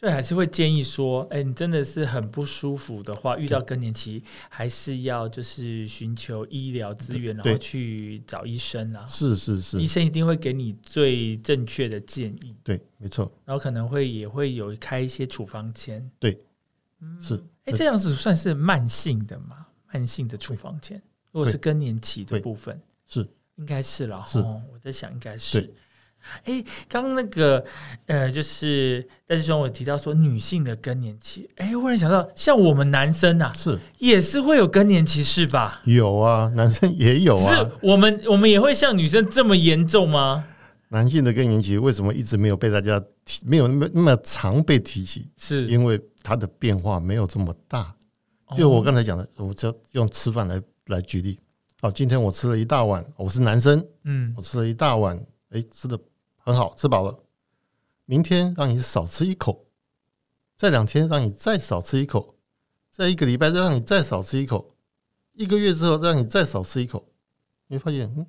[0.00, 9.06] 所以还是会建议说，哎，你真的是很不舒服的话，遇到更年期，还是要就是寻求医疗资源，然对后去找医生啊。
[9.06, 16.10] 是是是医，生一定会给你最正确的建议，对，没错，然后可能会也会有开一些处方签。
[16.18, 16.40] 对，
[17.00, 17.34] 嗯是。
[17.66, 19.66] 哎，这样子算是慢性的吗？
[19.92, 20.96] 慢性的处方签，
[21.30, 24.24] 如果是更年期的部分，是应该是了。
[24.26, 25.74] 是哦，我在想应该是对。
[26.44, 27.64] 哎，刚刚那个
[28.06, 35.80] 呃，就是戴师兄有提到说女性的更年期，哎，忽然想到，像我们男生啊，是也是会有更年期是吧？
[35.84, 37.70] 有啊，男生也有啊是啊。
[37.82, 40.44] 我们我们也会像女生这么严重吗？
[40.88, 45.28] 男性的更年期为什么一直没有被大家提，没有那么那么常被提起？
[45.36, 47.94] 是，因为它的变化没有这么大。
[48.56, 51.38] 就我哦刚才讲的，我只要用吃饭来来举例。
[51.80, 55.16] 好，今天我吃了一大碗，我是男生，嗯我吃了一大碗，
[55.50, 55.96] 哎，吃的
[56.40, 57.18] 很好，吃饱了。
[58.06, 59.66] 明天让你少吃一口，
[60.56, 62.34] 再两天让你再少吃一口，
[62.90, 64.74] 再一个礼拜再让你再少吃一口，
[65.32, 67.06] 一个月之后让你再少吃一口，
[67.68, 68.26] 你会发现，嗯，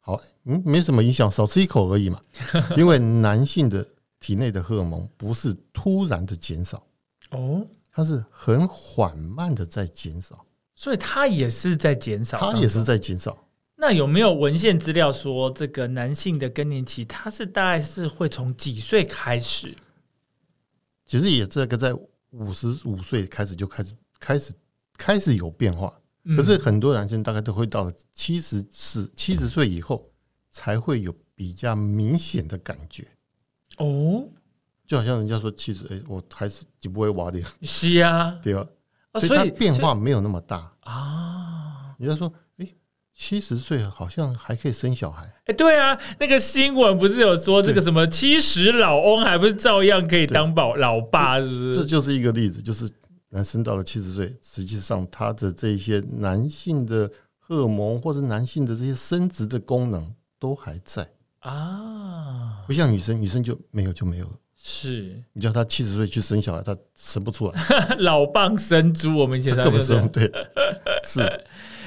[0.00, 2.20] 好，嗯，没什么影响，少吃一口而已嘛。
[2.76, 3.86] 因为男性的
[4.20, 6.86] 体内的荷尔蒙不是突然的减少，
[7.30, 13.38] 哦，它是很缓慢的在减少，所以它也是在减少，它也是在减少。
[13.76, 19.74] 那有没有文献资料说，这个男性的更年期，他是大概是会从几岁开始？
[21.04, 21.92] 其实也这个在
[22.30, 24.52] 五十五岁开始就开始开始
[24.96, 25.92] 开始有变化，
[26.24, 30.10] 嗯可是很多男生大概都会到了七十四七十岁以后
[30.50, 33.06] 才会有比较明显的感觉，
[33.76, 34.26] 哦，
[34.86, 38.60] 就好像人家说七十，哎，我还是就不会挖掉，是啊，对吧？
[39.12, 40.72] 哦所以它变化没有那么大。
[40.80, 42.43] 啊，人家说，哎，
[43.16, 51.74] 七十岁好像还可以生小孩，哎，对啊，那个新闻不是有说这个什么七十老翁还不是照样可以当宝老爸，是不是？
[51.74, 52.90] 这就是一个例子，就是
[53.30, 64.32] 男生到了七十岁，实际上他的这一些男性的荷尔蒙或者男性的这些生殖的功能都还在，啊，不像女生，女生就没有就没有了。
[64.60, 65.22] 是。
[65.32, 67.62] 你叫他七十岁去生小孩，他生不出来，
[68.00, 70.32] 老蚌生珠，我们以前这这么常用的生，对，
[71.04, 71.44] 是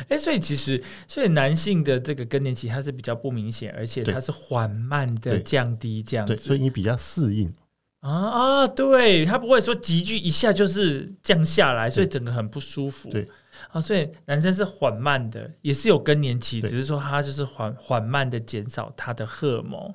[0.09, 7.53] 哎、所以其实，所以男性的这个更年期它是比较不明显，而且对它是缓慢的降低这样对，子所以你比较适应，
[7.99, 13.09] 啊啊，对，它不会说急剧一下就是降下来，所以整个很不舒服。
[13.09, 13.27] 对
[13.71, 19.93] 啊，所以男生是缓慢的，也是有更年期，只是说他就是缓缓慢的减少他的荷尔蒙，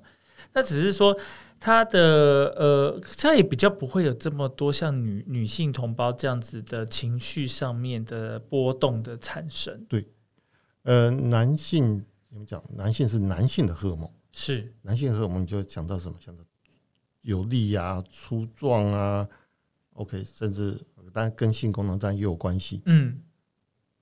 [0.53, 1.17] 那只是说
[1.65, 9.87] 他的呃，他也比较不会有这么多像女女性同胞这样子的情绪上面的波动的产生。
[9.89, 10.09] 对
[10.83, 12.61] 呃，男性你们讲？
[12.71, 16.19] 男性是男性的荷尔蒙，是男性荷尔蒙你就会讲到什么？
[16.19, 16.43] 讲到
[17.21, 19.29] 有力啊、粗壮啊
[19.93, 22.83] ，OK，甚至当然跟性功能当然也有关系。
[22.87, 23.23] 嗯，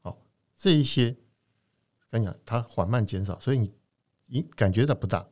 [0.00, 0.18] 好
[0.56, 1.14] 这一些
[2.08, 3.70] 跟你讲，它缓慢减少，所以你
[4.24, 5.28] 你感觉到不大。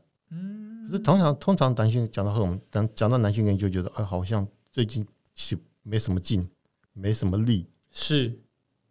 [0.92, 6.48] 是通常通常男性讲到荷尔蒙，讲讲到男性，你就觉得，哎，好像最近是没什么劲，
[6.92, 8.38] 没什么力是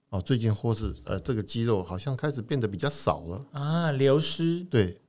[0.10, 3.46] 哦，最近或是呃这个肌肉好像开始变得比较少了。
[3.52, 5.00] 啊，流失对，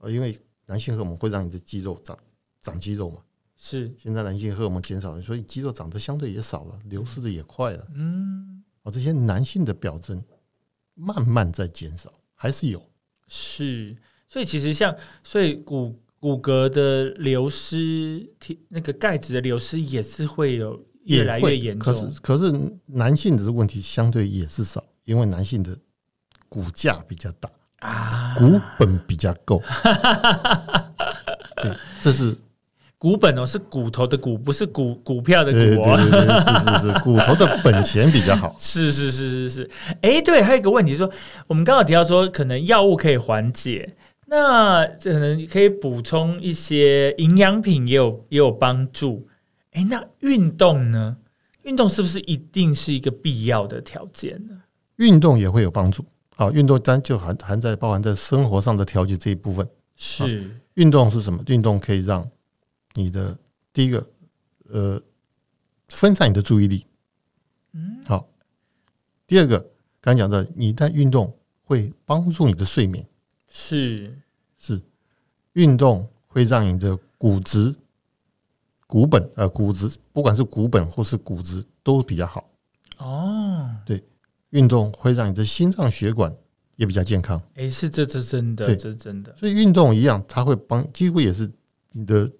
[0.00, 2.18] 呃，因为男性荷尔蒙会让你的肌肉长
[2.60, 3.22] 长肌肉嘛。
[3.56, 7.88] 是，现在男性荷尔蒙减少了，所以肌肉长得相对也少了，流失的也快了。
[7.94, 10.22] 嗯，哦，这些男性的表征
[10.94, 12.82] 慢慢在减少，还是有。
[13.28, 13.96] 是，
[14.28, 22.52] 所以其实像，所以骨骨骼的流失，体那个钙质的流失也是会有越来越严重可是可是
[22.86, 25.76] 男性的问题相对也是少，因为男性的
[26.48, 28.34] 骨架比较大，啊。
[28.36, 29.62] 骨本比较够。
[31.62, 32.36] 对，这是
[32.98, 35.96] 骨本哦，是骨头的骨，不是股股票的股哦。
[35.96, 38.54] 对对，是是是， 骨头的本钱比较好。
[38.58, 39.70] 是是是是是，
[40.02, 41.10] 哎，对，还有一个问题说，
[41.46, 49.28] 我们刚好提到说，可能药物可以缓解，那这可能可以补充一些营养品，也有也有帮助。
[49.70, 51.16] 哎，那运动呢？
[51.62, 54.62] 运动是不是一定是一个必要的条件呢？
[54.96, 56.04] 运动也会有帮助。
[56.34, 59.68] 好，运动单就含含在包含在生活上的调节这一部分。
[59.96, 61.42] 是，运动是什么？
[61.46, 62.28] 运动可以让
[62.94, 63.36] 你的
[63.72, 64.06] 第一个
[64.68, 65.00] 呃
[65.88, 66.86] 分散你的注意力。
[67.72, 68.28] 嗯，好，
[69.26, 69.58] 第二个
[70.00, 73.06] 刚才讲的，你在运动会帮助你的睡眠，
[73.58, 74.14] 是，
[74.58, 74.78] 是
[75.54, 77.74] 运动会让你的骨质、
[78.86, 82.50] 骨本呃骨质，不管是骨本或是骨质都比较好。
[82.98, 84.04] 哦，对
[84.50, 86.30] 运动会让你的心脏血管
[86.76, 91.50] 也比较健康，哎，是这这真的，对这真的，所以运动一样，它会帮，几乎也是
[91.92, 92.30] 你的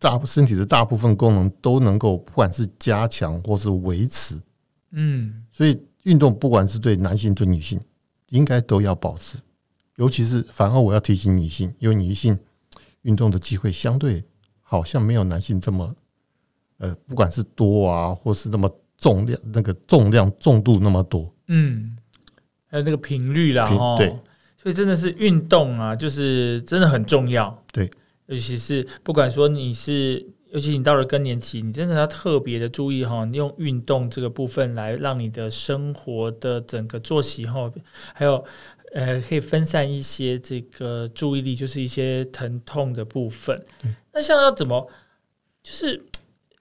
[0.00, 4.42] 大身体的大部分功能都能够，不管是加强或是维持。
[4.90, 7.80] 嗯，所以运动不管是对男性对女性，
[8.30, 9.38] 应该都要保持。
[9.96, 12.38] 尤其是反而我要提醒女性，因为女性
[13.02, 14.24] 运动的机会相对
[14.60, 15.94] 好像没有男性这么，
[16.78, 21.32] 呃，不管是多啊，或是那么重量那个重量重度那么多。
[21.46, 21.96] 嗯，
[22.66, 24.08] 还有那个频率啦，哦，对，
[24.56, 27.62] 所以真的是运动啊，就是真的很重要。
[27.70, 27.90] 对，
[28.26, 37.70] 尤其是不管说你是，尤其你到了更年期，你真的要特别的注意哈，你用运动这个部分来让你的生活的整个作息哈，
[38.14, 38.42] 还有
[38.94, 43.90] 呃，可以分散一些这个注意力，就是一些疼痛的部分对。
[44.12, 44.88] 那像要怎么，
[45.64, 46.00] 就是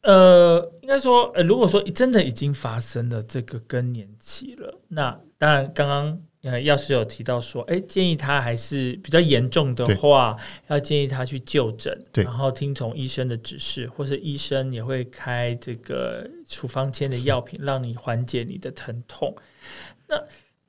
[0.01, 10.35] 呃，应该说，呃，如果说真的已经发生了这个更年期了，那当然刚刚呃药师有提到说，哎，建议他还是比较严重的话，
[10.67, 19.35] 要建议他去就诊，对然后听从医生的指示，或是医生也会开这个处方签的药品，让你缓解你的疼痛。
[20.07, 20.19] 那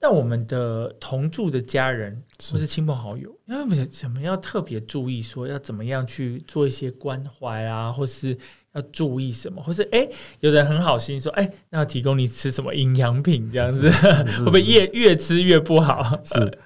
[0.04, 8.36] 那我们的同住的家人或是亲朋好友，要不怎么要特别注意说要怎么样去做一些关怀啊，或是
[8.74, 10.06] 要注意什么，或是哎、
[10.40, 13.90] 有人很好心说，哎、那要提供你吃什么营养品这样子，
[14.40, 16.22] 会不会越越吃越不好？
[16.22, 16.58] 是，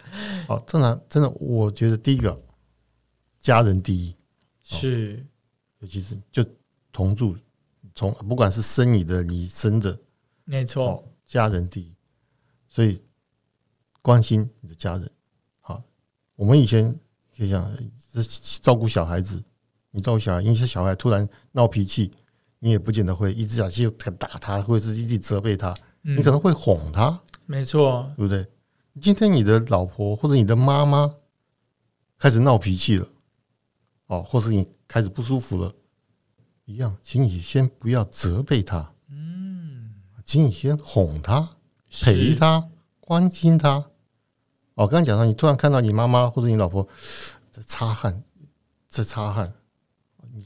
[0.48, 2.36] 好，正常真的，我觉得第一个
[3.38, 4.16] 家人第一，
[4.64, 5.24] 是。
[5.78, 6.44] 尤其是就
[6.90, 7.36] 同住，
[7.94, 9.96] 从不管是生你的、你生的，
[10.44, 11.94] 没错，哦，家人第一，
[12.68, 13.00] 所以
[14.02, 15.10] 关心你的家人。
[15.60, 15.82] 好，
[16.36, 16.98] 我们以前
[17.32, 17.70] 就讲
[18.14, 19.42] 是照顾小孩子，
[19.90, 22.10] 你照顾小孩，因为小孩突然闹脾气，
[22.58, 26.16] 你也不见得会一直下去打他，或者是一直责备他，嗯。
[26.16, 28.46] 你可能会哄他，没错，对不对？
[29.00, 31.14] 今天你的老婆或者你的妈妈
[32.18, 33.08] 开始闹脾气了，
[34.06, 35.72] 哦，或是你开始不舒服了，
[36.64, 41.56] 一样，请你先不要责备他，嗯，请你先哄他，
[42.02, 42.34] 陪是。
[42.34, 42.68] 他，
[43.08, 43.76] 关心他。
[44.74, 46.86] 哦，刚刚讲到，你突然看到你妈妈或者你老婆
[47.50, 48.22] 在擦汗，
[48.90, 49.50] 在擦汗，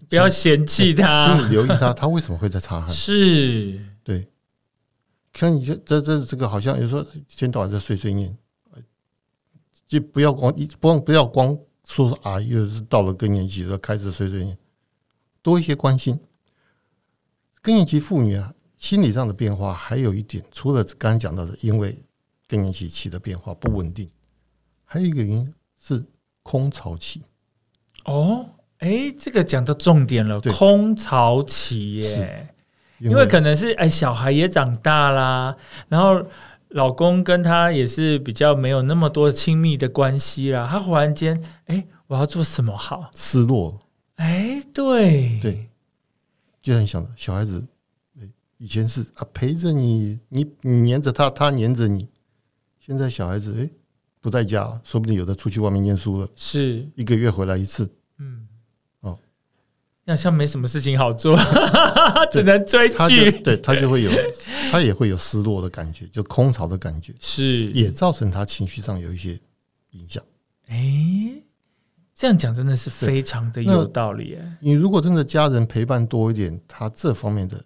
[0.09, 2.89] 不要嫌弃请他你，留意他，他为什么会在擦汗？
[2.89, 4.29] 是对，
[5.33, 8.39] 看你这这这这个好像有时候一天到晚在碎碎念，
[8.71, 8.81] 呃
[9.89, 14.57] 就不要光一不不要光说说啊，又是到了更年期了，开始碎碎念，
[15.43, 16.17] 多一些关心。
[17.61, 22.01] 更年期妇女啊，心理上的变化还有一点，除了刚刚讲到的，因为
[22.53, 24.07] 更年期期的变化不稳定，
[24.85, 26.05] 还有一个原因是
[26.43, 27.23] 空巢期。
[28.05, 28.45] 哦，
[28.77, 32.47] 哎，这个讲到重点了，空巢期耶。
[32.99, 35.57] 因因为可能是哎，小孩也长大啦，
[35.89, 36.23] 然后
[36.69, 40.69] 老公跟他也是比较没有那么多亲密的关系啦。
[40.71, 43.11] 他忽然间，哎，我要做什么好？
[43.15, 43.81] 失落，
[44.17, 45.71] 哎，对，对
[46.61, 47.65] 就像你想的，小孩子，
[48.59, 52.11] 以前是啊陪着你，你你黏着他，他黏着你。
[52.93, 53.71] 现在小孩子诶
[54.21, 57.91] 不在家，说不定有的出去外面念书了，是，一个月回来一次。
[58.19, 58.47] 嗯，
[59.01, 59.19] 哦，
[60.07, 61.35] 好像没什么事情好做，
[62.31, 64.13] 只能追剧，对他就会有，
[64.71, 69.41] 他也会有失落的感觉，就空巢的感觉，是，也造成他情绪上有一些
[69.93, 70.23] 影响。
[70.67, 71.33] 哎，
[72.15, 77.65] 这样讲真的是非常的有道理，哎，你如果真的家人陪伴多一点，他这方面的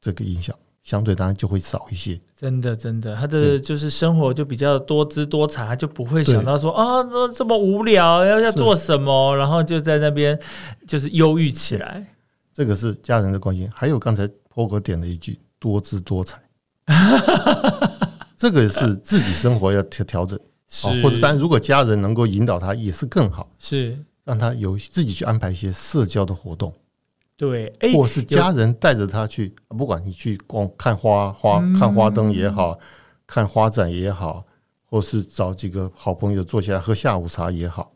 [0.00, 2.18] 这个影响相对当然就会少一些。
[2.42, 10.36] 真的真的，他的就是生活就比较多姿多彩，他就不会想到说啊，这这么无聊，要要做什么，然后就在那边
[10.84, 12.04] 就是忧郁起来。
[12.52, 13.70] 这个是家人的关心。
[13.72, 16.42] 还有刚才波哥点了一句“多姿多彩”，
[18.36, 20.36] 这个是自己生活要调调整，
[21.00, 26.74] 或者当然如果家人能够引导他，也是更好，是，让他有自己去安排一些社交的活动，
[27.42, 31.76] 对，哎，或是家人带着他去，不管你去逛看花花嗯。
[31.76, 32.78] 看花灯也好，
[33.26, 34.44] 看花展也好，
[34.88, 37.94] 或是找几个好朋友坐下来喝下午茶也好，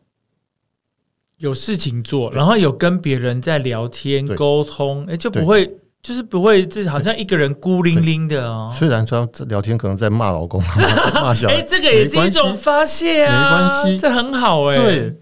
[1.37, 4.35] 有事情做，然后有跟别人在聊天对。
[4.35, 5.45] 沟通，哎，就不对。
[5.45, 8.69] 会就是不会自己好像一个人孤零零的哦。
[8.75, 10.75] 虽然说聊天可能在骂老公、骂
[11.23, 13.97] 骂小孩，哎，这个也是一种发泄啊，没关系。
[13.97, 14.75] 这很好哎。
[14.75, 15.17] 对，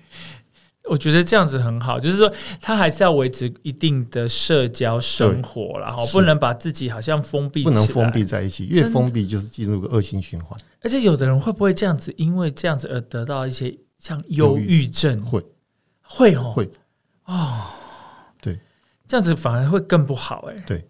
[0.87, 2.31] 我觉得这样子很好，就是说
[2.61, 8.23] 他还是要维持一定的社交生活啦，然后不能把自己好像封闭，不能封闭。
[8.23, 10.59] 在一起，越封闭就是进入个恶性循环。
[10.81, 15.19] 而且有的人会不会这样子，因为这样子而得到一些像忧郁症？
[15.25, 15.43] 会
[16.01, 16.69] 会哦，会
[19.07, 20.55] 这样子反而会更不好哎。
[20.65, 20.83] 对，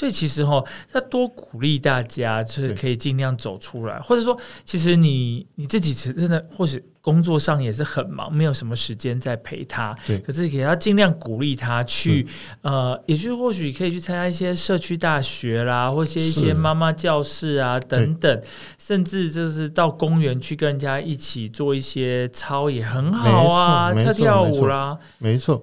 [0.00, 4.34] 所以其实哈，要多鼓励大家，就是可以尽量走出来，或者说，
[4.64, 10.18] 其实你你自己其实真的或许工作上也是很忙，没有什么时间在陪他，对。
[10.20, 12.26] 可是给他尽量鼓励他去，
[12.62, 16.54] 呃，也就是或许可以去参加一些社区大学啦，或一些一些是。
[16.54, 18.42] 妈妈教室啊等等，
[18.78, 24.96] 甚至就是到公园去跟人家一起做一些操也很好啊，跳跳舞啦。
[25.18, 25.62] 没错，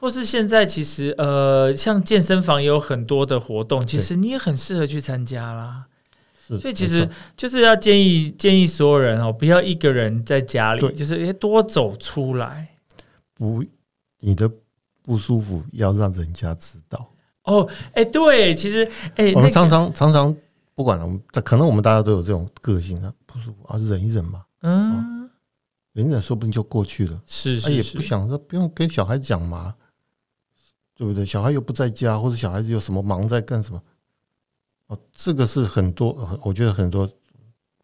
[0.00, 5.86] 或是现在其实呃，像健身房也有很多的活动，其对实你也很适合去参加啦。
[6.46, 6.58] 是。
[6.58, 12.68] 所以其实就是要建议建议所有人哦，不要一个人在家里，就是诶多走出来
[13.34, 13.64] 不，
[14.20, 14.50] 你的
[15.02, 17.10] 不舒服要让人家知道。
[17.44, 17.68] 哦。
[17.92, 18.84] 哎，对，其实
[19.16, 20.34] 哎，那个我们常常常常
[20.74, 25.28] 不管了，我们可能我们大家都有这种个性啊，不舒服啊，忍一忍嘛，嗯，
[25.92, 27.20] 忍一忍说不定就过去了。
[27.26, 29.74] 是他也是是，不想说不用跟小孩讲嘛，
[30.98, 31.24] 对不对？
[31.24, 33.80] 小孩又不在家，或者小孩子有什么忙在干什么？
[34.88, 37.08] 哦，这个是很多，呃我觉得很多，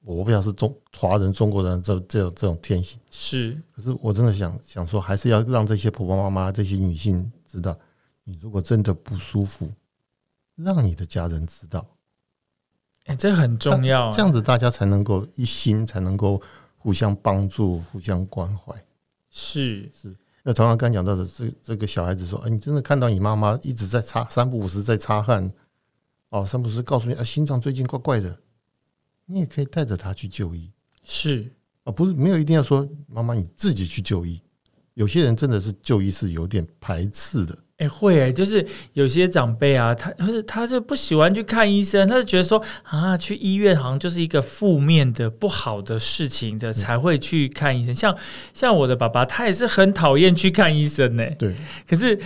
[0.03, 2.99] 我不晓得是中华人、中国人这这种这种天性。
[3.13, 7.79] 是可是我真的想想说，还是要让这些婆婆妈妈、这些女性知道，
[8.25, 9.71] 你如果真的不舒服，
[10.57, 11.87] 让你的家人知道，
[13.05, 14.11] 哎，这很重要啊。
[14.13, 16.43] 这样子大家才能够一心，才能够
[16.77, 18.75] 互相帮助、互相关怀。
[19.31, 25.51] 是是那同样刚讲到的，这这个小孩子说：“哎，你真的看到你妈妈一直在擦三不五时在擦汗，
[26.29, 28.39] 哦，三不五时告诉你啊，心脏最近怪怪的，
[29.25, 30.71] 你也可以带着他去就医
[31.03, 31.51] 是，
[31.85, 34.39] 啊，不是没有一定要说妈妈你自己去就医。
[34.93, 47.93] 有些人真的是就医是有点排斥的，哎、会哎、就是有些长辈啊，他就是他就不喜欢去看医生，他就觉得说啊，去医院好像就是一个负面的、不好的事情的，才会去看医生。
[47.93, 48.17] 像
[48.53, 51.53] 像我的爸爸，他也是很讨厌去看医生呢、对，
[51.89, 52.17] 可是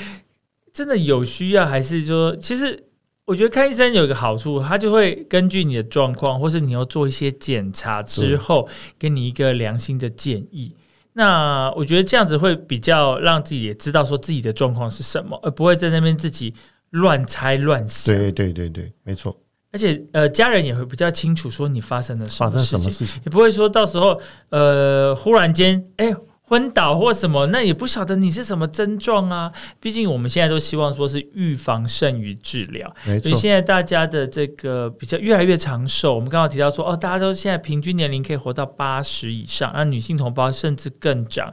[0.71, 2.85] 真的有需要，还是说，其实
[3.25, 8.69] 我觉得看医生有一个好处，他就会根据你的状况，或是你要做一些检查之后，
[8.99, 10.75] 给你一个良心的建议。
[11.19, 16.55] 那我觉得这样子会比较让自己也知道说自己的状况是什么，而不会在那边自己
[16.91, 18.15] 乱猜乱想。
[18.15, 19.37] 对对对对，没错。
[19.73, 23.21] 而且呃，家人也会比较清楚说你发生了什么事情？
[23.25, 26.15] 也不会说到时候呃忽然间哎。
[26.49, 29.53] 昏倒或什么，那也不晓得你是什么症状啊。
[29.79, 32.93] 毕竟我们现在都希望说是预防胜于治疗，
[33.23, 36.15] 所以现在大家的这个比较越来越长寿。
[36.15, 41.53] 我们刚刚提到说，哦，大家都现在平均年龄可以活到八十以上，那女性同胞甚至更长。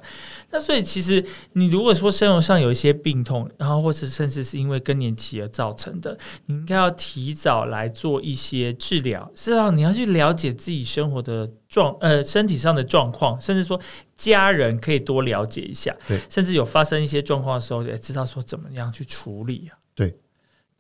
[0.56, 9.30] 那所以其实你如果说生活上有一些病痛，然后或是甚至是因为更年期而造成的，你应该要提早来做一些治疗。
[9.36, 13.78] 是啊，你要去了解自己生活的状呃身体上的状况，甚至说
[14.16, 15.94] 家人可以多了解一下。
[16.08, 19.76] 对，甚至有发生一些状况的时候，也知道说怎么样去处理啊。
[19.94, 20.16] 对，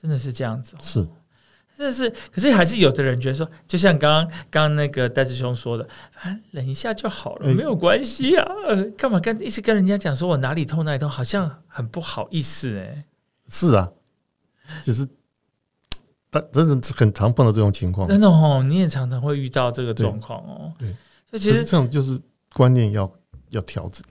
[0.01, 0.79] 真的是这样子、哦。
[0.81, 1.05] 是
[1.77, 5.85] 真的是，可是还是有的人觉得说，就像刚刚刚刚那个戴志兄说的，
[6.21, 13.05] 啊，忍一下就好了，哎没有关系啊，呃，干嘛跟一直跟人家讲说我哪里痛哪里痛，好像很不好意思哎。
[13.47, 13.91] 是啊，
[14.83, 15.05] 就是
[16.31, 18.07] 他真的很常碰到这种情况。
[18.07, 20.73] 真的哦，你也常常会遇到这个状况哦。
[20.79, 20.87] 对，
[21.29, 22.19] 所以其实这种就是
[22.53, 23.11] 观念要
[23.49, 24.01] 要调整。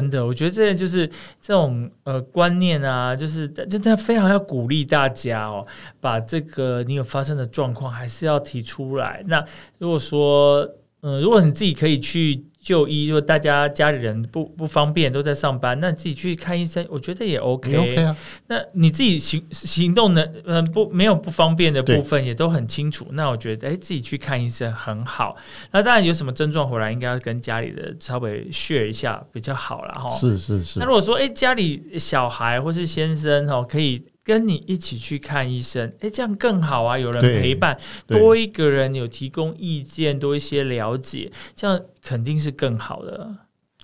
[0.00, 1.06] 真的，我觉得这就是
[1.40, 5.66] 这种呃观念啊，就是真的非常要鼓励大家哦，
[6.00, 9.22] 把这个你有发生的状况还是要提出来。
[9.26, 9.44] 那
[9.78, 10.68] 如果说，
[11.02, 12.44] 嗯，如果你自己可以去。
[12.64, 17.76] 就医，如果大家家里人不不方便，都在上班，那自己去看医生，我觉得也 OK。
[17.76, 23.06] OK 啊，那你自己行行动能，嗯，不没有不方便的部分也都很清楚。
[23.10, 25.36] 那我觉得，哎，自己去看医生很好。
[25.72, 30.08] 那当然有什么症状回来，应该要跟家里的稍微 share 一下比较好了哈。
[30.16, 30.80] 是是是。
[30.80, 34.02] 那如果说，哎，家里小孩或是先生哦，可以。
[34.24, 36.98] 跟你一起去看医生，哎，这样更好啊！
[36.98, 43.36] 有人陪伴，多一个人有提供意见，多一些了解，这样肯定是更好的。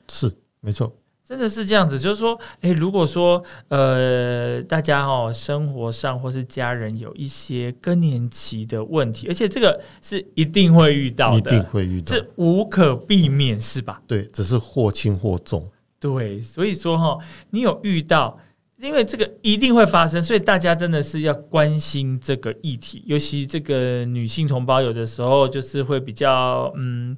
[0.09, 1.99] 是，没错，真的是这样子。
[1.99, 14.01] 就是说，哎，如果说呃，大家哦，生活上或是家人有一些更年期的问题，而且这个是一定会遇到的，一定会遇到，这无可避免，是吧？
[14.07, 15.71] 对，只是或轻或重。
[15.99, 17.19] 对，所以说哈，
[17.51, 18.41] 你有遇到。
[18.81, 23.03] 因为这个一定会发生，所以大家真的是要关心这个议题。
[23.07, 27.17] 尤其这个女性同胞，有的时候就是会比较嗯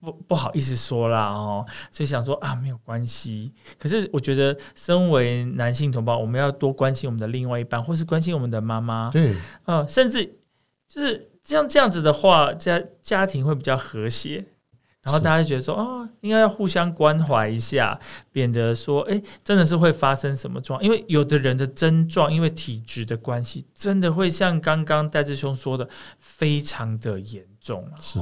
[0.00, 3.52] 不不好意思说啦哦，所以想说啊没有关系。
[3.78, 9.10] 可是我觉得，身为男性同胞，我们要多关心我们的另外一半，或是关心我们的妈妈。
[9.10, 9.34] 对，
[9.66, 10.24] 呃，甚至
[10.88, 14.44] 就是像这样子的话，家家庭会比较和谐。
[15.04, 17.98] 然后大家就觉得说，哦，应该要互相关怀一下，
[18.32, 20.82] 免得说，哎，真的是会发生什么状？
[20.82, 25.88] 因为有的人的症状，因为体质的关系，真的会像刚刚戴志兄说的，
[26.18, 28.18] 非常的严重是，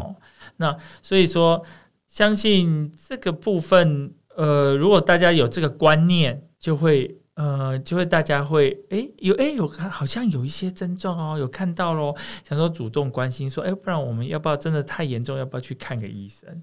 [0.56, 1.64] 那所以说，
[2.08, 7.18] 相信这个部分，呃，如果大家有这个观念，就会。
[7.34, 12.14] 呃，就会大家会哎有哎有看好像有一些症状哦，有看到咯，
[12.46, 16.62] 想说主动关心说，哎，不然我们要不要真的太严重，要不要去看个医生？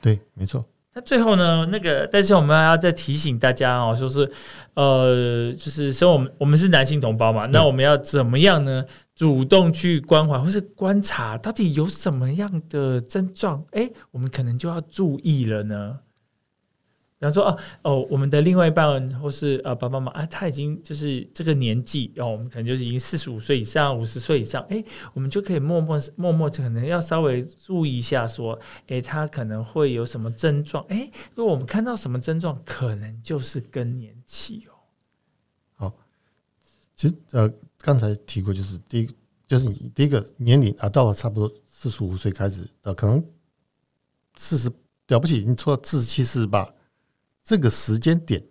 [0.00, 0.64] 对，没错。
[0.94, 4.28] 那最后呢，那个但是我们要再提醒大家哦，就是
[4.74, 8.84] 呃，就是说我们我们是男性同胞嘛，那我们要怎么样呢？
[9.14, 13.64] 主动去关怀或是观察到底有什么样的症状？
[13.72, 15.98] 哎，我们可能就要注意了呢。
[17.20, 28.56] 比方说哦哦，我们的另外一半或是呃爸爸妈妈啊，他已经就是这个年纪哦，我们可能就是已经四十五岁以上、五十岁以上，哎，我们就可以默默默默可能要稍微注意一下，说，
[28.86, 30.84] 哎，他可能会有什么症状？
[30.88, 34.78] 哎，如果我们看到什么症状，可能就是更年期哦。
[35.74, 35.92] 好，
[36.94, 39.10] 其实呃，刚才提过，就是第一，
[39.44, 43.24] 就是你第一个年龄啊，到了差不多四十五岁开始呃，可能
[44.36, 44.70] 四十
[45.08, 46.72] 了不起，你错四十七、四十八。
[47.48, 48.44] 这个时间点，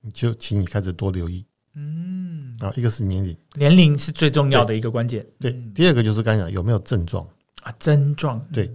[0.00, 1.44] 你就请你开始多留意。
[1.74, 5.26] 嗯，啊，一个是年龄，年龄是最重要的一个关键。
[5.38, 7.22] 对，第二个就是刚才讲有没有症状
[7.60, 7.70] 啊？
[7.78, 8.74] 症状对，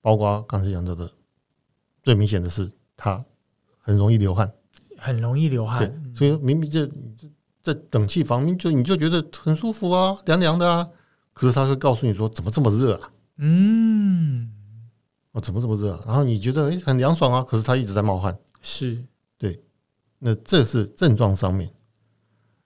[0.00, 1.08] 包括刚才讲到的，
[2.02, 3.24] 最明显的是他
[3.78, 4.52] 很容易流汗，
[4.98, 5.78] 很容易流汗。
[5.78, 6.84] 对，所以明明就
[7.62, 10.84] 在冷气房，你就你就觉得很舒服啊，凉凉的啊，
[11.32, 13.08] 可是他会告诉你说怎么这么热啊？
[13.36, 14.50] 嗯，
[15.30, 16.02] 哦，怎么这么热？
[16.04, 18.36] 然后你觉得哎很凉爽啊，可是他一直在冒汗。
[18.68, 18.98] 是
[19.38, 19.62] 对，
[20.18, 21.72] 那这是症状上面。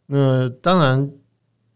[0.07, 1.11] 那当然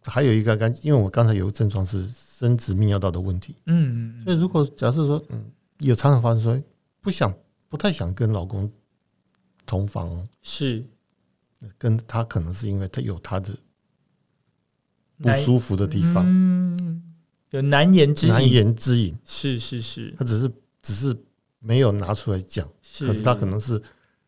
[0.03, 3.55] 还有一个刚，因为我刚才有个症状是生殖泌尿道的问题。
[3.67, 4.25] 嗯嗯。
[4.25, 5.45] 所以如果假设说，嗯，
[5.81, 6.63] 有常常发生说
[7.03, 7.33] 不想、
[7.69, 8.73] 不太想跟老公
[9.67, 10.83] 同房，是
[11.77, 13.55] 跟他可能是因为他有他的
[15.19, 17.15] 不舒服的地方，嗯，
[17.51, 19.15] 有难言之难言之隐。
[19.27, 20.51] 是是是，他只是
[20.81, 21.15] 只是
[21.59, 22.67] 没有拿出来讲，
[22.99, 23.81] 可是他可能是。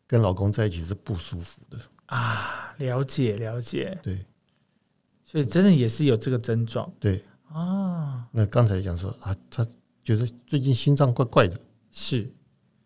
[0.07, 1.77] 跟老公在一起是不舒服的。
[2.07, 4.25] 啊，了解了解，对，
[5.25, 7.21] 所以真的也是有这个症状，对。
[7.49, 8.25] 啊。
[8.31, 9.67] 那刚才讲说啊，他
[10.03, 11.59] 觉得最近心脏怪怪的，
[11.91, 12.31] 是，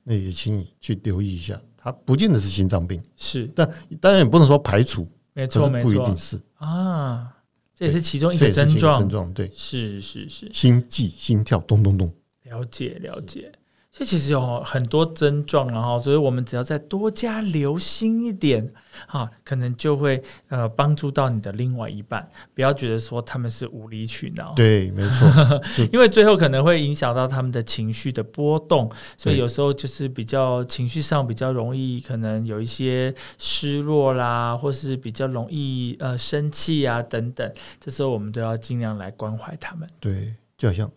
[0.04, 6.42] 那也请你去留意一下，他不见得是心脏病，是，但当然也不能说排除，没错没错，不一定是。
[6.56, 7.32] 啊，
[7.76, 12.12] 这也是其中一个症状，症状对，是是是，心悸心跳咚咚咚，
[12.44, 13.52] 了解了解。
[13.94, 18.72] 这其实有很多症状，然后，所以我们只要再多加留心一点，
[19.06, 22.26] 哈，可能就会呃帮助到你的另外一半。
[22.56, 25.28] 不要觉得说他们是无理取闹，对，没错，
[25.92, 37.54] 因为最后可能会影响到他们的情绪的波动，所以有时候就是比较情绪上比较容易，可能有一些失落啦，或是比较容易呃生气啊等等。
[37.82, 39.86] 这时候我们都要尽量来关怀他们。
[40.00, 40.90] 对，就好像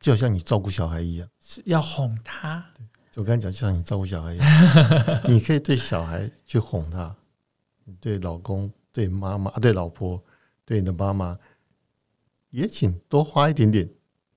[0.00, 1.28] 就好像你照顾小孩一样。
[1.38, 2.64] 是要哄他。
[3.16, 4.46] 我刚才讲，就像你照顾小孩一样，
[5.28, 7.14] 你可以对小孩去哄他，
[8.00, 10.22] 对老公、对妈妈、对老婆、
[10.64, 11.38] 对你的妈妈，
[12.50, 13.88] 也请多花一点点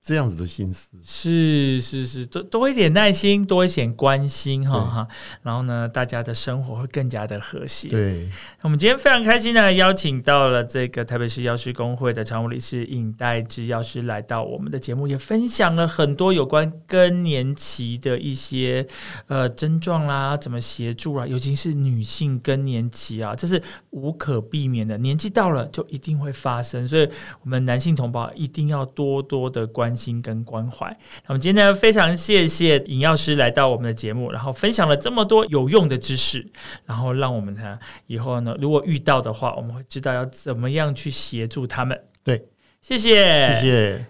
[0.06, 0.98] 这样子的心思。
[1.02, 5.08] 是是是，多多一点耐心，多一点关心哈哈，
[5.42, 7.88] 然后呢，大家的生活会更加的和谐。
[7.88, 8.28] 对，
[8.62, 18.86] 我们今天非常开心的邀请到了这个台北市药师工会的常务理事尹代之药师来到我们的节目，也分享了很多有关更年期的一些
[19.28, 27.08] 呃症状啦，怎么协助啊，尤其是女性更年期啊，这是无可避免的，年纪到了就一定会发生，所以
[27.42, 30.88] 我们男性同胞一定要多多的关心跟关怀。
[31.24, 36.46] 那我们今天呢，非常谢谢尹药师来到我们的节目，然后分享了这么多有用的知识，
[36.86, 37.78] 然后让我们呢
[38.08, 42.00] 以后呢，如果遇到的话，我们会知道要怎么样去协助他们。
[42.24, 42.46] 对，
[42.82, 44.06] 谢谢，谢谢。